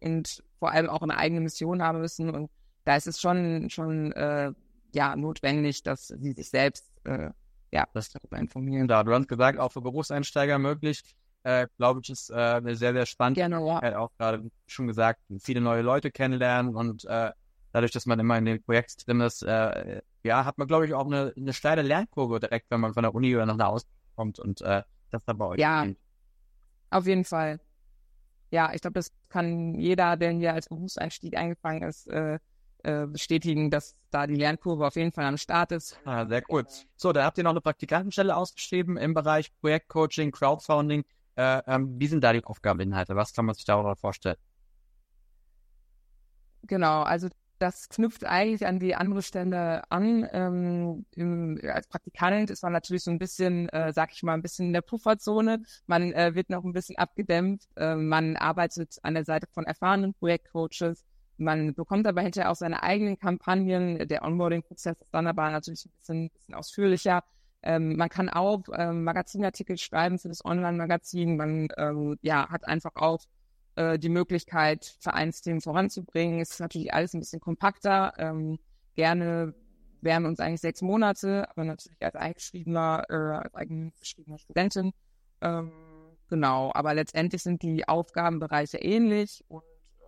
und 0.00 0.42
vor 0.58 0.72
allem 0.72 0.88
auch 0.88 1.02
eine 1.02 1.16
eigene 1.16 1.40
Mission 1.40 1.82
haben 1.82 2.00
müssen. 2.00 2.30
Und 2.30 2.50
da 2.84 2.96
ist 2.96 3.06
es 3.06 3.20
schon, 3.20 3.70
schon 3.70 4.12
äh, 4.12 4.52
ja, 4.92 5.16
notwendig, 5.16 5.82
dass 5.82 6.08
sie 6.08 6.32
sich 6.32 6.50
selbst 6.50 6.90
äh, 7.04 7.30
ja, 7.70 7.86
das 7.92 8.10
darüber 8.10 8.38
informieren. 8.38 8.88
Da, 8.88 9.02
du 9.02 9.12
hast 9.12 9.28
gesagt, 9.28 9.58
auch 9.58 9.72
für 9.72 9.82
Berufseinsteiger 9.82 10.58
möglich. 10.58 11.02
Äh, 11.42 11.66
Glaube 11.76 12.00
ich, 12.02 12.10
ist 12.10 12.30
äh, 12.30 12.34
eine 12.34 12.74
sehr, 12.74 12.92
sehr 12.92 13.06
spannende 13.06 13.40
Gerne, 13.40 13.56
ja. 13.56 13.60
Möglichkeit. 13.60 13.94
Auch 13.94 14.10
gerade 14.18 14.50
schon 14.66 14.86
gesagt, 14.86 15.20
viele 15.40 15.60
neue 15.60 15.82
Leute 15.82 16.10
kennenlernen 16.10 16.74
und 16.74 17.04
äh, 17.04 17.30
dadurch, 17.72 17.92
dass 17.92 18.06
man 18.06 18.18
immer 18.18 18.38
in 18.38 18.44
dem 18.44 18.62
Projekt 18.62 19.06
drin 19.06 19.20
ist, 19.20 19.42
äh, 19.42 20.00
ja, 20.28 20.44
hat 20.44 20.58
man, 20.58 20.68
glaube 20.68 20.86
ich, 20.86 20.94
auch 20.94 21.06
eine, 21.06 21.32
eine 21.36 21.52
steile 21.52 21.82
Lernkurve 21.82 22.38
direkt, 22.38 22.70
wenn 22.70 22.80
man 22.80 22.94
von 22.94 23.02
der 23.02 23.14
Uni 23.14 23.34
oder 23.34 23.46
nach 23.46 23.54
einer 23.54 23.68
Ausbildung 23.68 23.98
kommt 24.14 24.38
und 24.38 24.60
äh, 24.60 24.82
das 25.10 25.24
dann 25.24 25.38
bei 25.38 25.46
euch. 25.46 25.58
Ja, 25.58 25.84
geht. 25.84 25.98
auf 26.90 27.06
jeden 27.06 27.24
Fall. 27.24 27.60
Ja, 28.50 28.72
ich 28.72 28.80
glaube, 28.80 28.94
das 28.94 29.10
kann 29.28 29.74
jeder, 29.74 30.16
der 30.16 30.30
hier 30.30 30.54
als 30.54 30.68
Berufseinstieg 30.68 31.36
eingefangen 31.36 31.82
ist, 31.82 32.06
äh, 32.08 32.38
äh, 32.84 33.06
bestätigen, 33.06 33.70
dass 33.70 33.96
da 34.10 34.26
die 34.26 34.36
Lernkurve 34.36 34.86
auf 34.86 34.96
jeden 34.96 35.12
Fall 35.12 35.24
am 35.24 35.36
Start 35.36 35.72
ist. 35.72 35.98
Ah, 36.04 36.26
sehr 36.26 36.42
cool. 36.48 36.64
So, 36.96 37.12
da 37.12 37.24
habt 37.24 37.36
ihr 37.38 37.44
noch 37.44 37.50
eine 37.50 37.60
Praktikantenstelle 37.60 38.36
ausgeschrieben 38.36 38.96
im 38.96 39.14
Bereich 39.14 39.52
Projektcoaching, 39.60 40.30
Crowdfunding. 40.30 41.04
Äh, 41.36 41.62
ähm, 41.66 41.98
wie 41.98 42.06
sind 42.06 42.22
da 42.22 42.32
die 42.32 42.44
Aufgabeninhalte? 42.44 43.16
Was 43.16 43.32
kann 43.32 43.46
man 43.46 43.54
sich 43.54 43.64
darüber 43.64 43.96
vorstellen? 43.96 44.36
Genau, 46.62 47.02
also 47.02 47.28
das 47.58 47.88
knüpft 47.88 48.24
eigentlich 48.24 48.66
an 48.66 48.78
die 48.78 48.94
andere 48.94 49.22
Stelle 49.22 49.90
an. 49.90 50.28
Ähm, 50.32 51.06
im, 51.14 51.60
als 51.62 51.86
Praktikant 51.88 52.50
ist 52.50 52.62
man 52.62 52.72
natürlich 52.72 53.04
so 53.04 53.10
ein 53.10 53.18
bisschen, 53.18 53.68
äh, 53.70 53.92
sag 53.92 54.12
ich 54.12 54.22
mal, 54.22 54.34
ein 54.34 54.42
bisschen 54.42 54.66
in 54.66 54.72
der 54.72 54.82
Pufferzone. 54.82 55.62
Man 55.86 56.12
äh, 56.12 56.34
wird 56.34 56.50
noch 56.50 56.64
ein 56.64 56.72
bisschen 56.72 56.96
abgedämpft. 56.96 57.68
Äh, 57.76 57.96
man 57.96 58.36
arbeitet 58.36 58.98
an 59.02 59.14
der 59.14 59.24
Seite 59.24 59.46
von 59.52 59.64
erfahrenen 59.64 60.14
Projektcoaches. 60.14 61.04
Man 61.36 61.74
bekommt 61.74 62.06
aber 62.06 62.22
hinterher 62.22 62.50
auch 62.50 62.56
seine 62.56 62.82
eigenen 62.82 63.18
Kampagnen. 63.18 64.08
Der 64.08 64.24
Onboarding-Prozess 64.24 65.00
ist 65.00 65.14
dann 65.14 65.26
aber 65.26 65.50
natürlich 65.50 65.86
ein 65.86 65.92
bisschen, 65.98 66.24
ein 66.24 66.30
bisschen 66.30 66.54
ausführlicher. 66.54 67.22
Ähm, 67.62 67.96
man 67.96 68.08
kann 68.08 68.28
auch 68.28 68.62
ähm, 68.74 69.04
Magazinartikel 69.04 69.78
schreiben 69.78 70.18
für 70.18 70.28
das 70.28 70.44
Online-Magazin. 70.44 71.36
Man 71.36 71.68
ähm, 71.76 72.18
ja, 72.22 72.48
hat 72.48 72.66
einfach 72.66 72.94
auch 72.94 73.20
äh, 73.78 73.98
die 73.98 74.08
Möglichkeit, 74.08 74.96
Vereinsthemen 74.98 75.60
voranzubringen. 75.60 76.40
Es 76.40 76.50
ist 76.50 76.60
natürlich 76.60 76.92
alles 76.92 77.14
ein 77.14 77.20
bisschen 77.20 77.40
kompakter. 77.40 78.12
Ähm, 78.18 78.58
gerne 78.96 79.54
wären 80.00 80.26
uns 80.26 80.40
eigentlich 80.40 80.60
sechs 80.60 80.82
Monate, 80.82 81.48
aber 81.50 81.64
natürlich 81.64 82.02
als 82.02 82.16
eingeschriebener, 82.16 83.04
äh, 83.08 83.14
als 83.14 83.54
eingeschriebener 83.54 84.38
Studentin. 84.38 84.92
Ähm, 85.40 85.70
genau, 86.28 86.72
aber 86.74 86.92
letztendlich 86.94 87.42
sind 87.42 87.62
die 87.62 87.86
Aufgabenbereiche 87.86 88.78
ähnlich 88.78 89.44
und 89.46 89.62
ähm, 90.00 90.06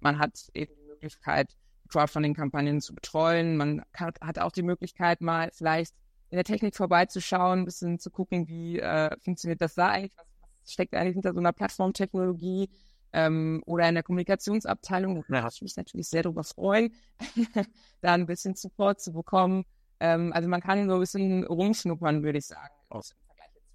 man 0.00 0.18
hat 0.18 0.50
eben 0.52 0.74
die 0.76 0.88
Möglichkeit, 0.88 1.56
Crowdfunding-Kampagnen 1.88 2.82
zu 2.82 2.94
betreuen. 2.94 3.56
Man 3.56 3.82
kann, 3.92 4.12
hat 4.20 4.38
auch 4.38 4.52
die 4.52 4.62
Möglichkeit, 4.62 5.22
mal 5.22 5.48
vielleicht 5.54 5.94
in 6.28 6.36
der 6.36 6.44
Technik 6.44 6.76
vorbeizuschauen, 6.76 7.60
ein 7.60 7.64
bisschen 7.64 7.98
zu 7.98 8.10
gucken, 8.10 8.48
wie 8.48 8.78
äh, 8.78 9.16
funktioniert 9.20 9.62
das 9.62 9.74
da 9.74 9.88
eigentlich, 9.88 10.12
was, 10.14 10.26
was 10.60 10.72
steckt 10.74 10.94
eigentlich 10.94 11.14
hinter 11.14 11.32
so 11.32 11.40
einer 11.40 11.54
Plattformtechnologie 11.54 12.68
ähm, 13.12 13.62
oder 13.66 13.88
in 13.88 13.94
der 13.94 14.02
Kommunikationsabteilung. 14.02 15.16
Da 15.16 15.28
würde 15.28 15.48
ich 15.52 15.62
mich 15.62 15.76
natürlich 15.76 16.08
sehr 16.08 16.22
darüber 16.22 16.44
freuen, 16.44 16.94
da 18.00 18.14
ein 18.14 18.26
bisschen 18.26 18.54
Support 18.54 19.00
zu 19.00 19.12
bekommen. 19.12 19.64
Ähm, 20.00 20.32
also 20.32 20.48
man 20.48 20.60
kann 20.60 20.88
so 20.88 20.94
ein 20.94 21.00
bisschen 21.00 21.44
rumschnuppern, 21.44 22.22
würde 22.22 22.38
ich 22.38 22.46
sagen. 22.46 22.74
Aus. 22.88 23.14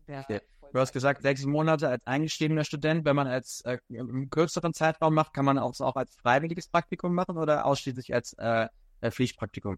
Ja. 0.08 0.26
Du 0.74 0.80
hast 0.80 0.92
gesagt, 0.92 1.22
sechs 1.22 1.46
Monate 1.46 1.88
als 1.88 2.06
eingeschriebener 2.08 2.64
Student. 2.64 3.06
Wenn 3.06 3.16
man 3.16 3.28
als 3.28 3.62
äh, 3.62 3.78
im 3.90 4.30
kürzeren 4.30 4.74
Zeitraum 4.74 5.14
macht, 5.14 5.34
kann 5.34 5.46
man 5.46 5.60
auch, 5.60 5.80
auch 5.80 5.96
als 5.96 6.16
freiwilliges 6.16 6.68
Praktikum 6.68 7.14
machen 7.14 7.38
oder 7.38 7.66
ausschließlich 7.66 8.14
als 8.14 8.34
äh, 8.40 8.68
Pflichtpraktikum? 9.12 9.78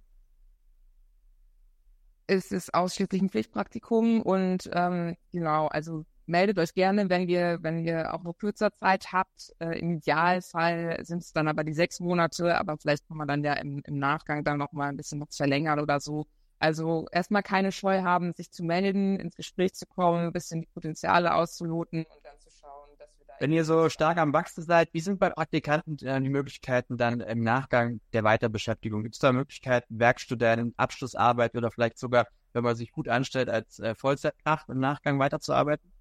Es 2.27 2.51
ist 2.51 2.73
ausschließlich 2.73 3.21
ein 3.21 3.29
Pflichtpraktikum 3.29 4.21
und 4.21 4.69
ähm, 4.73 5.15
genau, 5.31 5.67
also 5.67 6.05
meldet 6.27 6.57
euch 6.59 6.73
gerne, 6.73 7.09
wenn 7.09 7.27
ihr, 7.27 7.59
wenn 7.61 7.85
ihr 7.85 8.13
auch 8.13 8.23
nur 8.23 8.37
kürzer 8.37 8.73
Zeit 8.73 9.11
habt. 9.11 9.53
Äh, 9.59 9.79
Im 9.79 9.97
Idealfall 9.97 10.99
sind 11.03 11.23
es 11.23 11.33
dann 11.33 11.47
aber 11.47 11.63
die 11.63 11.73
sechs 11.73 11.99
Monate, 11.99 12.57
aber 12.57 12.77
vielleicht 12.77 13.07
kann 13.07 13.17
man 13.17 13.27
dann 13.27 13.43
ja 13.43 13.53
im, 13.53 13.81
im 13.85 13.99
Nachgang 13.99 14.43
dann 14.43 14.57
noch 14.57 14.71
mal 14.71 14.89
ein 14.89 14.97
bisschen 14.97 15.21
was 15.21 15.35
verlängern 15.35 15.79
oder 15.79 15.99
so. 15.99 16.25
Also 16.59 17.07
erstmal 17.11 17.43
keine 17.43 17.71
Scheu 17.71 18.01
haben, 18.01 18.33
sich 18.33 18.51
zu 18.51 18.63
melden, 18.63 19.19
ins 19.19 19.35
Gespräch 19.35 19.73
zu 19.73 19.85
kommen, 19.85 20.27
ein 20.27 20.31
bisschen 20.31 20.61
die 20.61 20.67
Potenziale 20.67 21.33
auszuloten 21.33 22.05
und 22.05 22.25
dann 22.25 22.39
zu 22.39 22.49
schauen, 22.49 22.89
dass 22.97 23.09
wir 23.19 23.25
da. 23.27 23.33
Wenn 23.39 23.51
ihr 23.51 23.65
so 23.65 23.89
stark 23.89 24.17
am 24.17 24.33
Wachsen 24.33 24.63
seid, 24.63 24.93
wie 24.93 25.01
sind 25.01 25.19
bei 25.19 25.29
Praktikanten 25.29 25.97
äh, 26.05 26.21
die 26.21 26.29
Möglichkeiten 26.29 26.97
dann 26.97 27.19
im 27.19 27.41
Nachgang 27.41 27.99
der 28.13 28.23
Weiterbeschäftigung? 28.23 29.03
Gibt 29.03 29.15
es 29.15 29.19
da 29.19 29.33
Möglichkeiten, 29.33 29.99
Werkstudenten, 29.99 30.73
Abschlussarbeit 30.77 31.55
oder 31.55 31.71
vielleicht 31.71 31.99
sogar, 31.99 32.27
wenn 32.53 32.63
man 32.63 32.75
sich 32.75 32.91
gut 32.91 33.09
anstellt, 33.09 33.49
als 33.49 33.79
äh, 33.79 33.93
Vollzeitkraft 33.93 34.69
im 34.69 34.79
Nachgang 34.79 35.19
weiterzuarbeiten? 35.19 35.91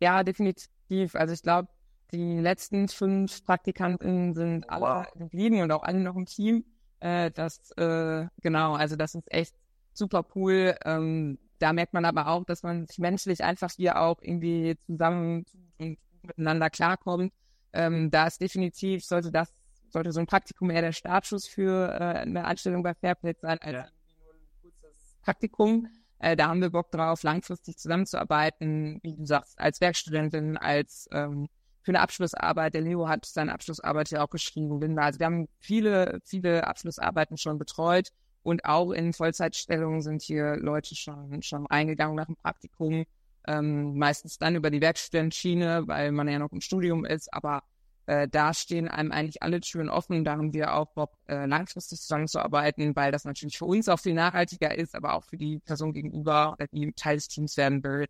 Ja, 0.00 0.22
definitiv. 0.24 1.14
Also 1.14 1.34
ich 1.34 1.42
glaube, 1.42 1.68
die 2.12 2.38
letzten 2.38 2.88
fünf 2.88 3.44
Praktikanten 3.44 4.34
sind 4.34 4.68
alle 4.68 5.06
Wow. 5.06 5.06
geblieben 5.14 5.60
und 5.60 5.70
auch 5.72 5.82
alle 5.82 6.00
noch 6.00 6.16
im 6.16 6.26
Team. 6.26 6.64
Äh, 7.00 7.30
das, 7.30 7.70
äh, 7.76 8.26
genau, 8.42 8.74
also 8.74 8.96
das 8.96 9.14
ist 9.14 9.30
echt 9.32 9.54
super 9.92 10.24
cool. 10.34 10.74
Ähm, 10.84 11.38
da 11.58 11.72
merkt 11.72 11.92
man 11.92 12.04
aber 12.04 12.26
auch, 12.28 12.44
dass 12.44 12.62
man 12.62 12.86
sich 12.86 12.98
menschlich 12.98 13.44
einfach 13.44 13.70
hier 13.76 14.00
auch 14.00 14.16
irgendwie 14.22 14.76
zusammen 14.86 15.44
und 15.78 15.98
miteinander 16.22 16.70
klarkommt. 16.70 17.32
Ähm, 17.72 18.10
da 18.10 18.26
ist 18.26 18.40
definitiv, 18.40 19.04
sollte 19.04 19.30
das, 19.30 19.52
sollte 19.90 20.12
so 20.12 20.20
ein 20.20 20.26
Praktikum 20.26 20.70
eher 20.70 20.82
der 20.82 20.92
Startschuss 20.92 21.46
für 21.46 21.88
äh, 21.92 22.20
eine 22.20 22.44
Anstellung 22.44 22.82
bei 22.82 22.94
Fairplay 22.94 23.34
sein, 23.40 23.58
als 23.60 23.72
Ja. 23.72 23.84
irgendwie 23.84 24.22
nur 24.24 24.32
ein 24.34 24.62
kurzes 24.62 25.16
Praktikum. 25.22 25.88
Äh, 26.20 26.36
da 26.36 26.48
haben 26.48 26.60
wir 26.60 26.70
Bock 26.70 26.90
drauf, 26.90 27.22
langfristig 27.22 27.78
zusammenzuarbeiten, 27.78 29.00
wie 29.02 29.16
du 29.16 29.26
sagst, 29.26 29.58
als 29.58 29.80
Werkstudentin, 29.80 30.56
als 30.56 31.08
ähm, 31.12 31.48
für 31.82 31.92
eine 31.92 32.00
Abschlussarbeit. 32.00 32.74
Der 32.74 32.82
Leo 32.82 33.08
hat 33.08 33.24
seine 33.24 33.52
Abschlussarbeit 33.52 34.10
ja 34.10 34.22
auch 34.22 34.30
geschrieben. 34.30 34.98
Also 34.98 35.18
wir 35.18 35.26
haben 35.26 35.48
viele, 35.58 36.20
viele 36.24 36.66
Abschlussarbeiten 36.66 37.38
schon 37.38 37.58
betreut 37.58 38.10
und 38.42 38.64
auch 38.66 38.92
in 38.92 39.14
Vollzeitstellungen 39.14 40.02
sind 40.02 40.22
hier 40.22 40.56
Leute 40.56 40.94
schon, 40.94 41.42
schon 41.42 41.66
eingegangen 41.68 42.16
nach 42.16 42.26
dem 42.26 42.36
Praktikum. 42.36 43.04
Ähm, 43.48 43.96
meistens 43.96 44.36
dann 44.36 44.56
über 44.56 44.70
die 44.70 44.82
Werkstudentenschiene, 44.82 45.84
weil 45.86 46.12
man 46.12 46.28
ja 46.28 46.38
noch 46.38 46.52
im 46.52 46.60
Studium 46.60 47.06
ist, 47.06 47.32
aber 47.32 47.62
äh, 48.10 48.28
da 48.28 48.52
stehen 48.52 48.88
einem 48.88 49.12
eigentlich 49.12 49.40
alle 49.40 49.60
Türen 49.60 49.88
offen. 49.88 50.24
Da 50.24 50.32
haben 50.32 50.52
wir 50.52 50.74
auch 50.74 50.86
Bock, 50.94 51.12
äh, 51.28 51.46
langfristig 51.46 52.00
zusammenzuarbeiten, 52.00 52.96
weil 52.96 53.12
das 53.12 53.24
natürlich 53.24 53.56
für 53.56 53.66
uns 53.66 53.88
auch 53.88 54.00
viel 54.00 54.14
nachhaltiger 54.14 54.76
ist, 54.76 54.96
aber 54.96 55.14
auch 55.14 55.22
für 55.22 55.36
die 55.36 55.60
Person 55.60 55.92
gegenüber, 55.92 56.56
äh, 56.58 56.66
die 56.72 56.92
Teil 56.92 57.18
des 57.18 57.28
Teams 57.28 57.56
werden 57.56 57.84
will, 57.84 58.08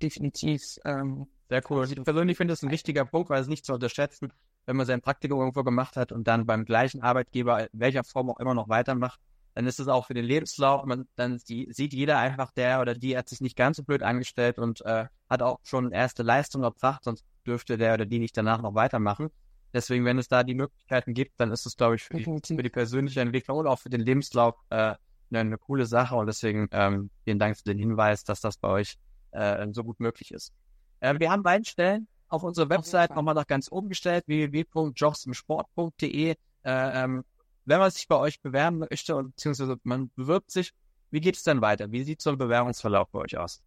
definitiv. 0.00 0.78
Ähm, 0.84 1.26
Sehr 1.48 1.62
cool. 1.68 1.84
Ich 1.90 2.00
persönlich 2.00 2.36
finde 2.36 2.52
das 2.52 2.62
ein 2.62 2.70
wichtiger 2.70 3.04
Punkt, 3.04 3.28
weil 3.28 3.42
es 3.42 3.48
nicht 3.48 3.64
zu 3.64 3.72
unterschätzen, 3.72 4.32
wenn 4.66 4.76
man 4.76 4.86
sein 4.86 5.00
Praktikum 5.00 5.40
irgendwo 5.40 5.64
gemacht 5.64 5.96
hat 5.96 6.12
und 6.12 6.28
dann 6.28 6.46
beim 6.46 6.64
gleichen 6.64 7.02
Arbeitgeber, 7.02 7.64
in 7.72 7.80
welcher 7.80 8.04
Form 8.04 8.30
auch 8.30 8.38
immer 8.38 8.54
noch 8.54 8.68
weitermacht, 8.68 9.18
dann 9.54 9.66
ist 9.66 9.80
es 9.80 9.88
auch 9.88 10.06
für 10.06 10.14
den 10.14 10.26
Lebenslauf, 10.26 10.84
man, 10.84 11.08
dann 11.16 11.40
die, 11.48 11.66
sieht 11.72 11.92
jeder 11.92 12.18
einfach, 12.18 12.52
der 12.52 12.80
oder 12.80 12.94
die 12.94 13.18
hat 13.18 13.28
sich 13.28 13.40
nicht 13.40 13.56
ganz 13.56 13.78
so 13.78 13.82
blöd 13.82 14.04
angestellt 14.04 14.60
und 14.60 14.80
äh, 14.82 15.06
hat 15.28 15.42
auch 15.42 15.58
schon 15.64 15.90
erste 15.90 16.22
Leistung 16.22 16.62
erbracht, 16.62 17.02
sonst 17.02 17.24
dürfte 17.46 17.78
der 17.78 17.94
oder 17.94 18.06
die 18.06 18.18
nicht 18.18 18.36
danach 18.36 18.62
noch 18.62 18.74
weitermachen. 18.74 19.30
Deswegen, 19.72 20.04
wenn 20.04 20.18
es 20.18 20.28
da 20.28 20.42
die 20.42 20.54
Möglichkeiten 20.54 21.14
gibt, 21.14 21.38
dann 21.38 21.52
ist 21.52 21.64
es, 21.64 21.76
glaube 21.76 21.94
ich, 21.94 22.02
für 22.02 22.14
die, 22.14 22.24
für 22.24 22.62
die 22.62 22.70
persönliche 22.70 23.20
Entwicklung 23.20 23.58
und 23.58 23.68
auch 23.68 23.78
für 23.78 23.90
den 23.90 24.00
Lebenslauf 24.00 24.56
äh, 24.70 24.76
eine, 24.76 24.98
eine 25.30 25.58
coole 25.58 25.86
Sache. 25.86 26.16
Und 26.16 26.26
deswegen 26.26 26.68
ähm, 26.72 27.10
vielen 27.24 27.38
Dank 27.38 27.56
für 27.56 27.62
den 27.64 27.78
Hinweis, 27.78 28.24
dass 28.24 28.40
das 28.40 28.56
bei 28.56 28.68
euch 28.68 28.98
äh, 29.30 29.68
so 29.72 29.84
gut 29.84 30.00
möglich 30.00 30.32
ist. 30.32 30.52
Äh, 30.98 31.14
wir 31.18 31.30
haben 31.30 31.44
beiden 31.44 31.64
Stellen 31.64 32.08
auf 32.28 32.42
unserer 32.42 32.68
Website 32.68 33.08
Fall. 33.08 33.16
nochmal 33.16 33.34
nach 33.34 33.46
ganz 33.46 33.70
oben 33.70 33.88
gestellt, 33.88 34.24
www.jobsimsport.de. 34.26 36.30
Äh, 36.30 36.36
ähm, 36.64 37.24
wenn 37.64 37.78
man 37.78 37.90
sich 37.90 38.06
bei 38.08 38.16
euch 38.16 38.40
bewerben 38.40 38.78
möchte 38.78 39.16
und 39.16 39.36
beziehungsweise 39.36 39.76
man 39.84 40.10
bewirbt 40.16 40.50
sich, 40.50 40.72
wie 41.10 41.20
geht 41.20 41.36
es 41.36 41.42
dann 41.42 41.60
weiter? 41.60 41.92
Wie 41.92 42.02
sieht 42.02 42.22
so 42.22 42.30
ein 42.30 42.38
Bewerbungsverlauf 42.38 43.10
bei 43.10 43.20
euch 43.20 43.36
aus? 43.38 43.62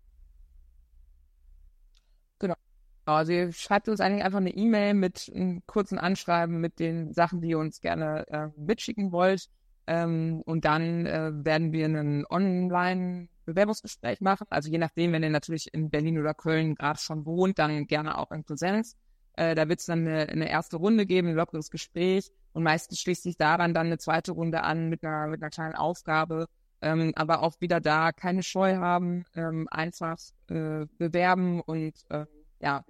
Also 3.06 3.32
ihr 3.34 3.52
schreibt 3.52 3.90
uns 3.90 4.00
eigentlich 4.00 4.24
einfach 4.24 4.40
eine 4.40 4.54
E-Mail 4.56 4.94
mit 4.94 5.32
einem 5.34 5.62
kurzen 5.66 5.98
Anschreiben 5.98 6.62
mit 6.62 6.80
den 6.80 7.14
Sachen, 7.14 7.42
die 7.42 7.50
ihr 7.50 7.60
uns 7.60 7.82
gerne 7.82 8.26
äh, 8.28 8.48
mitschicken 8.58 9.12
wollt. 9.12 9.50
Ähm, 9.88 10.42
und 10.46 10.64
dann 10.64 11.06
äh, 11.06 11.32
werden 11.34 11.74
wir 11.74 11.86
ein 11.86 12.26
Online-Bewerbungsgespräch 12.30 14.22
machen. 14.22 14.48
Also 14.50 14.70
je 14.70 14.78
nachdem, 14.78 15.12
wenn 15.12 15.24
ihr 15.24 15.30
natürlich 15.30 15.74
in 15.74 15.90
Berlin 15.90 16.20
oder 16.20 16.34
Köln 16.34 16.76
gerade 16.76 17.00
schon 17.00 17.26
wohnt, 17.26 17.60
dann 17.60 17.88
gerne 17.88 18.18
auch 18.18 18.32
in 18.32 18.46
Präsenz. 18.46 18.96
Äh, 19.36 19.56
da 19.56 19.68
wird 19.68 19.80
es 19.80 19.86
dann 19.88 20.08
eine, 20.08 20.30
eine 20.30 20.50
erste 20.50 20.78
Runde 20.78 21.06
geben, 21.06 21.30
ein 21.30 21.36
lockeres 21.36 21.70
Gespräch. 21.70 22.32
Und 22.54 22.64
meistens 22.64 23.00
schließt 23.02 23.24
sich 23.24 23.36
daran 23.36 23.74
dann 23.74 23.88
eine 23.88 23.98
zweite 23.98 24.32
Runde 24.32 24.64
an 24.64 24.88
mit 24.88 25.04
einer, 25.04 25.28
mit 25.28 25.42
einer 25.42 25.50
kleinen 25.50 25.76
Aufgabe. 25.76 26.48
Ähm, 26.82 27.14
aber 27.16 27.42
auch 27.42 27.60
wieder 27.60 27.82
da 27.82 28.12
keine 28.12 28.44
Scheu 28.44 28.76
haben, 28.76 29.26
ähm, 29.36 29.68
einfach 29.72 30.18
äh, 30.50 30.86
bewerben 30.98 31.62
und 31.62 31.94
äh, 32.10 32.26
ja, 32.64 32.86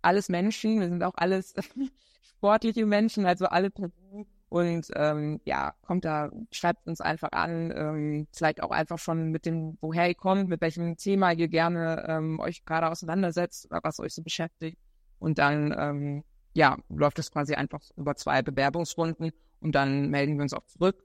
alles 0.00 0.28
Menschen, 0.28 0.80
wir 0.80 0.88
sind 0.88 1.04
auch 1.04 1.14
alles 1.16 1.54
sportliche 2.22 2.86
Menschen, 2.86 3.26
also 3.26 3.46
alle 3.46 3.70
per 3.70 3.88
Du 3.88 4.26
Und 4.48 4.88
ähm, 4.96 5.40
ja, 5.44 5.74
kommt 5.82 6.04
da, 6.04 6.30
schreibt 6.50 6.86
uns 6.86 7.00
einfach 7.00 7.30
an, 7.32 7.72
ähm, 7.76 8.26
vielleicht 8.32 8.62
auch 8.62 8.70
einfach 8.70 8.98
schon 8.98 9.30
mit 9.30 9.44
dem, 9.44 9.76
woher 9.80 10.08
ihr 10.08 10.14
kommt, 10.14 10.48
mit 10.48 10.60
welchem 10.60 10.96
Thema 10.96 11.32
ihr 11.32 11.48
gerne 11.48 12.04
ähm, 12.08 12.40
euch 12.40 12.64
gerade 12.64 12.90
auseinandersetzt 12.90 13.66
oder 13.70 13.80
was 13.82 14.00
euch 14.00 14.14
so 14.14 14.22
beschäftigt. 14.22 14.78
Und 15.18 15.38
dann, 15.38 15.74
ähm, 15.78 16.24
ja, 16.54 16.78
läuft 16.88 17.18
es 17.18 17.30
quasi 17.30 17.54
einfach 17.54 17.82
über 17.96 18.16
zwei 18.16 18.42
Bewerbungsrunden 18.42 19.32
und 19.60 19.74
dann 19.74 20.08
melden 20.08 20.36
wir 20.36 20.42
uns 20.42 20.54
auch 20.54 20.66
zurück. 20.66 21.04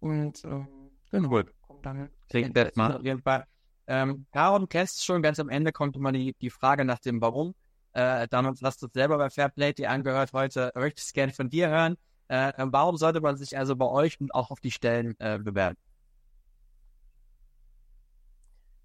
Und 0.00 0.44
ähm, 0.44 0.68
genau, 1.10 1.28
Gut. 1.28 1.52
kommt 1.66 1.84
dann. 1.84 2.08
Klingt 2.30 2.56
das 2.56 2.74
mal. 2.76 3.00
Ähm, 3.88 4.26
kennst 4.68 5.04
schon, 5.04 5.22
ganz 5.22 5.40
am 5.40 5.48
Ende 5.48 5.72
kommt 5.72 5.96
immer 5.96 6.12
die, 6.12 6.34
die 6.40 6.50
Frage 6.50 6.84
nach 6.84 6.98
dem 6.98 7.22
Warum. 7.22 7.54
Äh, 7.94 8.28
dann 8.28 8.46
hast 8.62 8.82
du 8.82 8.86
es 8.86 8.92
selber 8.92 9.16
bei 9.16 9.30
Fairplay 9.30 9.72
dir 9.72 9.90
angehört 9.90 10.32
heute, 10.34 10.70
möchte 10.74 11.00
ich 11.00 11.06
es 11.06 11.12
gerne 11.14 11.32
von 11.32 11.48
dir 11.48 11.68
hören. 11.70 11.96
Äh, 12.28 12.52
warum 12.58 12.98
sollte 12.98 13.22
man 13.22 13.36
sich 13.36 13.56
also 13.56 13.74
bei 13.76 13.86
euch 13.86 14.20
und 14.20 14.34
auch 14.34 14.50
auf 14.50 14.60
die 14.60 14.70
Stellen 14.70 15.18
äh, 15.18 15.38
bewerben? 15.38 15.78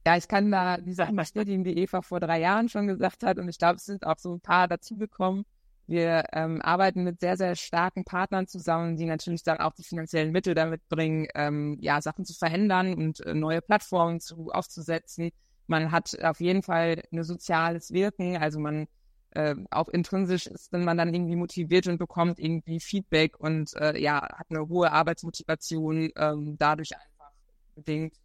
Ja, 0.08 0.18
ich 0.18 0.28
kann 0.28 0.50
da 0.52 0.78
die 0.78 0.94
Sachen 0.94 1.16
bestätigen, 1.18 1.64
die 1.64 1.78
Eva 1.78 2.02
vor 2.02 2.22
drei 2.22 2.40
Jahren 2.40 2.70
schon 2.70 2.88
gesagt 2.88 3.24
hat. 3.24 3.38
Und 3.40 3.50
ich 3.50 3.58
glaube, 3.58 3.76
es 3.76 3.86
sind 3.86 4.06
auch 4.06 4.18
so 4.18 4.34
ein 4.34 4.42
paar 4.42 4.68
dazugekommen. 4.70 5.46
Wir 5.86 6.24
ähm, 6.32 6.62
arbeiten 6.62 7.04
mit 7.04 7.20
sehr, 7.20 7.36
sehr 7.36 7.56
starken 7.56 8.06
Partnern 8.06 8.48
zusammen, 8.48 8.96
die 8.96 9.06
natürlich 9.06 9.44
dann 9.44 9.58
auch 9.58 9.74
die 9.74 9.84
finanziellen 9.84 10.32
Mittel 10.32 10.56
damit 10.56 10.88
bringen, 10.88 11.28
ähm, 11.36 11.78
ja, 11.82 12.02
Sachen 12.02 12.24
zu 12.26 12.34
verändern 12.34 12.94
und 12.94 13.20
äh, 13.26 13.34
neue 13.34 13.62
Plattformen 13.62 14.22
zu, 14.22 14.50
aufzusetzen. 14.52 15.32
Man 15.68 15.92
hat 15.92 16.18
auf 16.24 16.40
jeden 16.40 16.64
Fall 16.64 17.04
ein 17.12 17.24
soziales 17.24 17.92
Wirken, 17.92 18.38
also 18.38 18.60
man 18.60 18.88
äh, 19.32 19.56
auch 19.72 19.90
intrinsisch 19.90 20.48
ist, 20.48 20.72
wenn 20.72 20.86
man 20.86 20.98
dann 20.98 21.14
irgendwie 21.14 21.36
motiviert 21.36 21.88
und 21.88 21.98
bekommt 21.98 22.40
irgendwie 22.40 22.80
Feedback 22.80 23.40
und 23.40 23.76
äh, 23.76 24.00
ja, 24.00 24.22
hat 24.22 24.48
eine 24.50 24.68
hohe 24.70 24.92
Arbeitsmotivation 24.92 26.12
ähm, 26.16 26.56
dadurch 26.58 26.94
einfach 26.94 27.32
bedingt. 27.76 28.16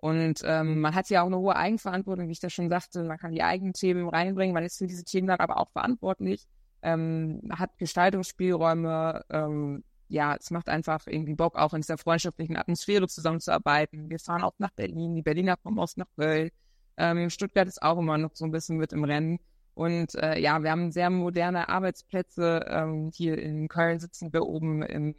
Und 0.00 0.42
ähm, 0.44 0.80
man 0.80 0.94
hat 0.94 1.10
ja 1.10 1.22
auch 1.22 1.26
eine 1.26 1.38
hohe 1.38 1.56
Eigenverantwortung, 1.56 2.28
wie 2.28 2.32
ich 2.32 2.40
das 2.40 2.52
schon 2.52 2.68
sagte. 2.68 3.02
Man 3.02 3.18
kann 3.18 3.32
die 3.32 3.42
eigenen 3.42 3.72
Themen 3.72 4.08
reinbringen, 4.08 4.54
man 4.54 4.62
ist 4.62 4.78
für 4.78 4.86
diese 4.86 5.04
Themen 5.04 5.26
dann 5.26 5.40
aber 5.40 5.58
auch 5.58 5.70
verantwortlich, 5.72 6.46
ähm, 6.82 7.40
hat 7.50 7.76
Gestaltungsspielräume, 7.78 9.24
ähm, 9.30 9.84
ja, 10.08 10.36
es 10.36 10.50
macht 10.50 10.68
einfach 10.68 11.06
irgendwie 11.06 11.34
Bock, 11.34 11.56
auch 11.56 11.74
in 11.74 11.82
dieser 11.82 11.98
freundschaftlichen 11.98 12.56
Atmosphäre 12.56 13.08
zusammenzuarbeiten. 13.08 14.08
Wir 14.08 14.18
fahren 14.18 14.42
auch 14.42 14.54
nach 14.58 14.70
Berlin, 14.70 15.14
die 15.14 15.22
Berliner 15.22 15.56
kommen 15.56 15.78
aus 15.78 15.96
nach 15.96 16.06
Köln. 16.16 16.50
Ähm, 16.96 17.30
Stuttgart 17.30 17.68
ist 17.68 17.82
auch 17.82 17.98
immer 17.98 18.18
noch 18.18 18.34
so 18.34 18.44
ein 18.44 18.50
bisschen 18.50 18.78
mit 18.78 18.92
im 18.92 19.04
Rennen. 19.04 19.38
Und 19.74 20.14
äh, 20.16 20.40
ja, 20.40 20.60
wir 20.62 20.70
haben 20.70 20.90
sehr 20.90 21.10
moderne 21.10 21.68
Arbeitsplätze. 21.68 22.64
Ähm, 22.68 23.12
hier 23.14 23.38
in 23.38 23.68
Köln 23.68 24.00
sitzen 24.00 24.32
wir 24.32 24.44
oben 24.44 24.82
im, 24.82 25.14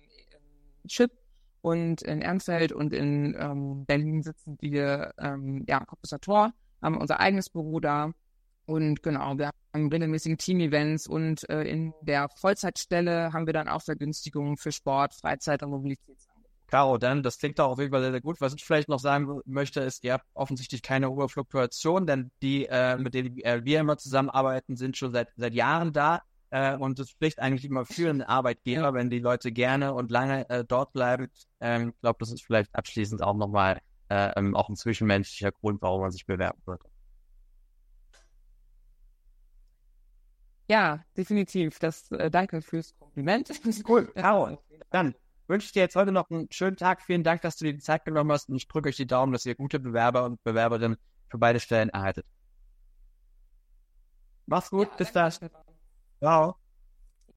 Chip 0.88 1.12
und 1.62 2.02
in 2.02 2.22
Ernstfeld 2.22 2.72
und 2.72 2.94
in 2.94 3.36
ähm, 3.40 3.86
Berlin 3.86 4.24
sitzen 4.24 4.58
wir, 4.60 5.14
ähm, 5.18 5.66
ja, 5.68 5.84
Kompensator, 5.86 6.54
haben 6.82 6.98
unser 6.98 7.20
eigenes 7.20 7.50
Büro 7.50 7.80
da. 7.80 8.12
Und 8.70 9.02
genau, 9.02 9.36
wir 9.36 9.50
haben 9.74 9.92
regelmäßige 9.92 10.38
Team-Events 10.38 11.08
und 11.08 11.50
äh, 11.50 11.64
in 11.64 11.92
der 12.02 12.30
Vollzeitstelle 12.30 13.34
haben 13.34 13.48
wir 13.48 13.54
dann 13.54 13.68
auch 13.68 13.82
Vergünstigungen 13.82 14.58
für 14.58 14.72
Sport, 14.72 15.16
Freizeit 15.16 15.64
und 15.64 15.72
Mobilität. 15.72 16.18
Caro, 16.68 17.00
dann, 17.00 17.24
das 17.24 17.40
klingt 17.40 17.60
auch 17.60 17.72
auf 17.72 17.80
jeden 17.80 17.92
Fall 17.92 18.04
sehr, 18.04 18.12
sehr 18.12 18.22
gut. 18.22 18.40
Was 18.42 18.54
ich 18.54 18.64
vielleicht 18.64 18.88
noch 18.88 19.00
sagen 19.00 19.42
möchte, 19.46 19.80
ist, 19.80 20.04
ihr 20.04 20.14
habt 20.14 20.26
offensichtlich 20.36 20.84
keine 20.84 21.10
hohe 21.10 21.28
Fluktuation, 21.28 22.06
denn 22.06 22.30
die, 22.44 22.68
äh, 22.68 22.96
mit 22.98 23.16
denen 23.16 23.40
äh, 23.40 23.62
wir 23.64 23.80
immer 23.80 23.98
zusammenarbeiten, 23.98 24.76
sind 24.76 24.96
schon 24.98 25.14
seit, 25.14 25.30
seit 25.36 25.56
Jahren 25.56 25.92
da. 25.92 26.22
Äh, 26.52 26.78
und 26.78 27.00
es 27.00 27.10
spricht 27.10 27.40
eigentlich 27.40 27.66
immer 27.66 27.88
für 27.88 28.12
einen 28.12 28.22
Arbeitgeber, 28.22 28.94
wenn 28.94 29.10
die 29.10 29.18
Leute 29.18 29.52
gerne 29.52 29.96
und 29.96 30.12
lange 30.12 30.48
äh, 30.52 30.64
dort 30.64 30.94
bleiben. 30.94 31.30
Ähm, 31.60 31.90
ich 31.96 32.02
glaube, 32.02 32.18
das 32.20 32.32
ist 32.32 32.44
vielleicht 32.44 32.76
abschließend 32.76 33.24
auch 33.24 33.36
nochmal 33.36 33.80
äh, 34.10 34.32
ähm, 34.36 34.56
auch 34.56 34.70
ein 34.70 34.76
zwischenmenschlicher 34.76 35.54
Grund, 35.54 35.82
warum 35.82 36.02
man 36.02 36.12
sich 36.12 36.28
bewerben 36.28 36.62
würde. 36.68 36.84
Ja, 40.70 41.04
definitiv. 41.18 41.80
Das 41.80 42.12
äh, 42.12 42.30
danke 42.30 42.62
fürs 42.62 42.96
Kompliment. 42.98 43.50
Cool, 43.88 44.06
Caro. 44.16 44.62
Dann 44.92 45.16
wünsche 45.48 45.66
ich 45.66 45.72
dir 45.72 45.82
jetzt 45.82 45.96
heute 45.96 46.12
noch 46.12 46.30
einen 46.30 46.48
schönen 46.52 46.78
Tag. 46.78 47.02
Vielen 47.02 47.24
Dank, 47.24 47.42
dass 47.42 47.58
du 47.58 47.66
dir 47.66 47.74
die 47.74 47.80
Zeit 47.80 48.06
genommen 48.06 48.32
hast 48.32 48.50
und 48.50 48.56
ich 48.56 48.68
drücke 48.68 48.90
euch 48.90 48.96
die 48.96 49.08
Daumen, 49.08 49.34
dass 49.34 49.46
ihr 49.46 49.56
gute 49.56 49.80
Bewerber 49.80 50.26
und 50.26 50.44
Bewerberinnen 50.44 50.98
für 51.30 51.40
beide 51.40 51.60
Stellen 51.60 51.90
erhaltet. 51.90 52.26
Mach's 54.46 54.70
gut, 54.70 54.90
Ja, 54.90 54.96
bis 54.96 55.12
dann. 55.12 55.34
Ciao. 56.20 56.56